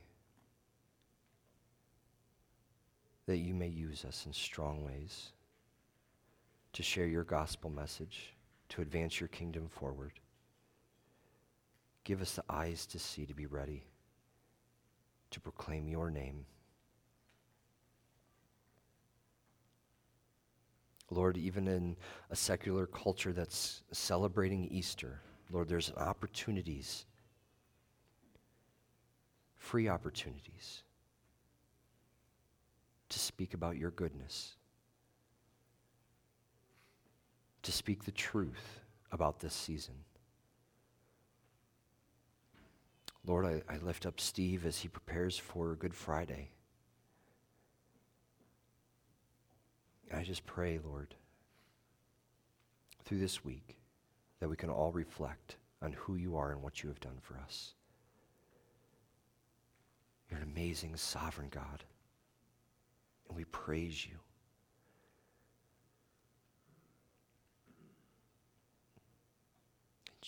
that 3.25 3.37
you 3.37 3.53
may 3.53 3.67
use 3.67 4.05
us 4.05 4.25
in 4.25 4.33
strong 4.33 4.83
ways 4.83 5.31
to 6.73 6.83
share 6.83 7.07
your 7.07 7.23
gospel 7.23 7.69
message, 7.69 8.33
to 8.69 8.81
advance 8.81 9.19
your 9.19 9.29
kingdom 9.29 9.67
forward. 9.67 10.13
Give 12.03 12.21
us 12.21 12.35
the 12.35 12.43
eyes 12.49 12.85
to 12.87 12.99
see, 12.99 13.25
to 13.25 13.33
be 13.33 13.45
ready 13.45 13.83
to 15.31 15.39
proclaim 15.39 15.87
your 15.87 16.11
name. 16.11 16.45
Lord, 21.09 21.37
even 21.37 21.67
in 21.67 21.97
a 22.29 22.35
secular 22.35 22.85
culture 22.85 23.33
that's 23.33 23.81
celebrating 23.91 24.65
Easter, 24.65 25.19
Lord, 25.51 25.67
there's 25.67 25.91
opportunities, 25.97 27.05
free 29.57 29.89
opportunities 29.89 30.83
to 33.09 33.19
speak 33.19 33.53
about 33.53 33.77
your 33.77 33.91
goodness 33.91 34.55
to 37.63 37.71
speak 37.71 38.03
the 38.03 38.11
truth 38.11 38.79
about 39.11 39.39
this 39.39 39.53
season. 39.53 39.95
Lord, 43.25 43.45
I, 43.45 43.61
I 43.71 43.77
lift 43.77 44.05
up 44.05 44.19
Steve 44.19 44.65
as 44.65 44.79
he 44.79 44.87
prepares 44.87 45.37
for 45.37 45.75
Good 45.75 45.93
Friday. 45.93 46.49
I 50.13 50.23
just 50.23 50.45
pray, 50.45 50.79
Lord, 50.83 51.15
through 53.05 53.19
this 53.19 53.45
week, 53.45 53.77
that 54.39 54.49
we 54.49 54.55
can 54.55 54.69
all 54.69 54.91
reflect 54.91 55.55
on 55.81 55.93
who 55.93 56.15
you 56.15 56.35
are 56.35 56.51
and 56.51 56.61
what 56.61 56.83
you 56.83 56.89
have 56.89 56.99
done 56.99 57.17
for 57.21 57.37
us. 57.37 57.73
You're 60.29 60.39
an 60.39 60.49
amazing, 60.51 60.95
sovereign 60.95 61.49
God, 61.49 61.83
and 63.27 63.37
we 63.37 63.45
praise 63.45 64.05
you. 64.05 64.17